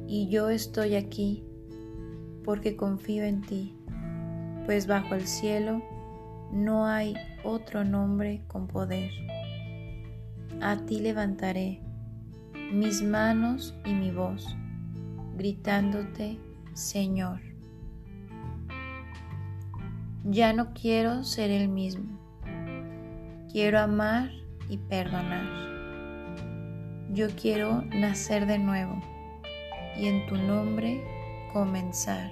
Y 0.06 0.28
yo 0.28 0.50
estoy 0.50 0.96
aquí 0.96 1.44
porque 2.44 2.76
confío 2.76 3.24
en 3.24 3.42
ti, 3.42 3.74
pues 4.66 4.86
bajo 4.86 5.14
el 5.14 5.26
cielo 5.26 5.82
no 6.52 6.86
hay 6.86 7.14
otro 7.44 7.84
nombre 7.84 8.42
con 8.48 8.66
poder. 8.66 9.10
A 10.60 10.76
ti 10.86 11.00
levantaré 11.00 11.82
mis 12.72 13.02
manos 13.02 13.74
y 13.84 13.92
mi 13.92 14.10
voz, 14.10 14.56
gritándote, 15.36 16.38
Señor. 16.74 17.40
Ya 20.24 20.52
no 20.52 20.72
quiero 20.74 21.24
ser 21.24 21.50
el 21.50 21.68
mismo 21.68 22.17
Quiero 23.51 23.80
amar 23.80 24.30
y 24.68 24.76
perdonar. 24.76 25.46
Yo 27.11 27.28
quiero 27.30 27.82
nacer 27.82 28.44
de 28.46 28.59
nuevo 28.59 29.01
y 29.96 30.07
en 30.07 30.26
tu 30.26 30.36
nombre 30.36 31.03
comenzar. 31.55 32.30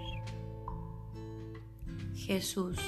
Jesús. 2.15 2.79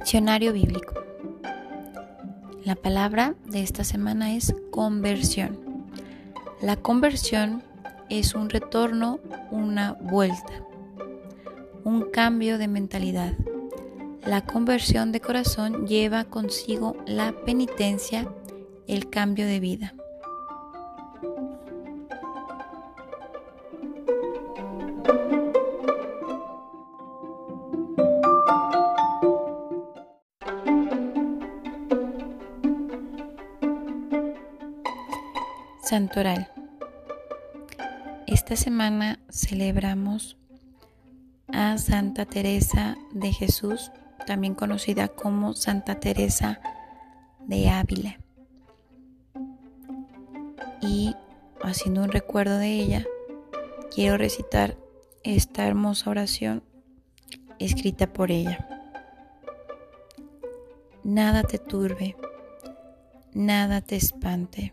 Diccionario 0.00 0.54
bíblico. 0.54 0.94
La 2.64 2.74
palabra 2.74 3.34
de 3.44 3.62
esta 3.62 3.84
semana 3.84 4.34
es 4.34 4.54
conversión. 4.70 5.58
La 6.62 6.76
conversión 6.76 7.62
es 8.08 8.34
un 8.34 8.48
retorno, 8.48 9.20
una 9.50 9.92
vuelta, 9.92 10.64
un 11.84 12.10
cambio 12.10 12.56
de 12.56 12.66
mentalidad. 12.66 13.34
La 14.24 14.40
conversión 14.46 15.12
de 15.12 15.20
corazón 15.20 15.86
lleva 15.86 16.24
consigo 16.24 16.96
la 17.06 17.32
penitencia, 17.44 18.26
el 18.88 19.10
cambio 19.10 19.46
de 19.46 19.60
vida. 19.60 19.94
Santoral. 35.90 36.48
Esta 38.28 38.54
semana 38.54 39.18
celebramos 39.28 40.36
a 41.52 41.78
Santa 41.78 42.26
Teresa 42.26 42.96
de 43.10 43.32
Jesús, 43.32 43.90
también 44.24 44.54
conocida 44.54 45.08
como 45.08 45.52
Santa 45.54 45.98
Teresa 45.98 46.60
de 47.40 47.70
Ávila. 47.70 48.20
Y 50.80 51.16
haciendo 51.60 52.04
un 52.04 52.12
recuerdo 52.12 52.58
de 52.58 52.68
ella, 52.68 53.04
quiero 53.92 54.16
recitar 54.16 54.76
esta 55.24 55.66
hermosa 55.66 56.08
oración 56.08 56.62
escrita 57.58 58.12
por 58.12 58.30
ella. 58.30 58.64
Nada 61.02 61.42
te 61.42 61.58
turbe, 61.58 62.14
nada 63.34 63.80
te 63.80 63.96
espante 63.96 64.72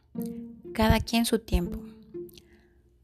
cada 0.81 0.99
quien 0.99 1.25
su 1.25 1.37
tiempo. 1.37 1.77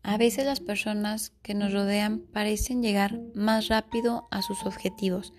A 0.01 0.17
veces 0.17 0.47
las 0.47 0.61
personas 0.61 1.31
que 1.43 1.53
nos 1.53 1.73
rodean 1.73 2.21
parecen 2.33 2.81
llegar 2.81 3.19
más 3.35 3.67
rápido 3.67 4.27
a 4.31 4.41
sus 4.41 4.65
objetivos 4.65 5.31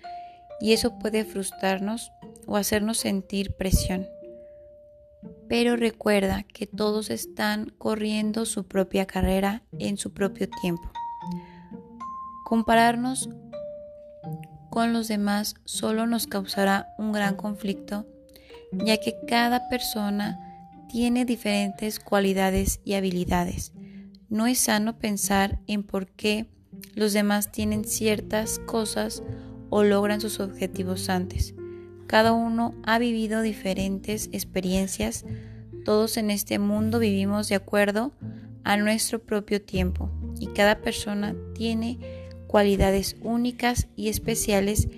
y 0.61 0.71
eso 0.71 0.97
puede 0.99 1.25
frustrarnos 1.25 2.13
o 2.47 2.55
hacernos 2.55 2.97
sentir 2.97 3.57
presión. 3.57 4.07
Pero 5.49 5.75
recuerda 5.75 6.43
que 6.43 6.65
todos 6.65 7.09
están 7.09 7.73
corriendo 7.77 8.45
su 8.45 8.65
propia 8.65 9.05
carrera 9.05 9.63
en 9.77 9.97
su 9.97 10.13
propio 10.13 10.47
tiempo. 10.61 10.89
Compararnos 12.45 13.27
con 14.69 14.93
los 14.93 15.09
demás 15.09 15.55
solo 15.65 16.07
nos 16.07 16.25
causará 16.25 16.87
un 16.97 17.11
gran 17.11 17.35
conflicto, 17.35 18.05
ya 18.71 18.95
que 18.95 19.13
cada 19.27 19.67
persona 19.67 20.45
tiene 20.89 21.23
diferentes 21.23 21.99
cualidades 21.99 22.81
y 22.83 22.95
habilidades. 22.95 23.71
No 24.27 24.47
es 24.47 24.59
sano 24.59 24.97
pensar 24.97 25.59
en 25.67 25.83
por 25.83 26.07
qué 26.07 26.47
los 26.95 27.13
demás 27.13 27.51
tienen 27.51 27.85
ciertas 27.85 28.59
cosas 28.59 29.23
o 29.69 29.83
logran 29.83 30.19
sus 30.19 30.39
objetivos 30.39 31.09
antes. 31.09 31.53
Cada 32.07 32.33
uno 32.33 32.73
ha 32.83 32.97
vivido 32.99 33.41
diferentes 33.41 34.29
experiencias. 34.31 35.25
Todos 35.85 36.17
en 36.17 36.31
este 36.31 36.57
mundo 36.57 36.99
vivimos 36.99 37.49
de 37.49 37.55
acuerdo 37.55 38.11
a 38.63 38.77
nuestro 38.77 39.19
propio 39.19 39.61
tiempo 39.61 40.11
y 40.39 40.47
cada 40.47 40.81
persona 40.81 41.35
tiene 41.53 41.99
cualidades 42.47 43.15
únicas 43.21 43.87
y 43.95 44.09
especiales 44.09 44.89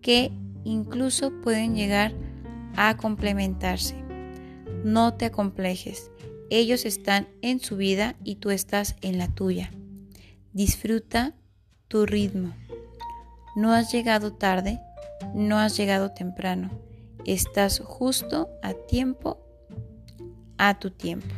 que 0.00 0.32
incluso 0.64 1.30
pueden 1.42 1.74
llegar 1.74 2.14
a 2.74 2.96
complementarse. 2.96 4.05
No 4.86 5.14
te 5.14 5.24
acomplejes, 5.24 6.12
ellos 6.48 6.84
están 6.84 7.26
en 7.42 7.58
su 7.58 7.76
vida 7.76 8.14
y 8.22 8.36
tú 8.36 8.50
estás 8.50 8.94
en 9.00 9.18
la 9.18 9.26
tuya. 9.26 9.72
Disfruta 10.52 11.34
tu 11.88 12.06
ritmo. 12.06 12.54
No 13.56 13.72
has 13.72 13.90
llegado 13.90 14.34
tarde, 14.34 14.78
no 15.34 15.58
has 15.58 15.76
llegado 15.76 16.12
temprano, 16.12 16.70
estás 17.24 17.80
justo 17.80 18.48
a 18.62 18.74
tiempo, 18.74 19.44
a 20.56 20.78
tu 20.78 20.92
tiempo. 20.92 21.34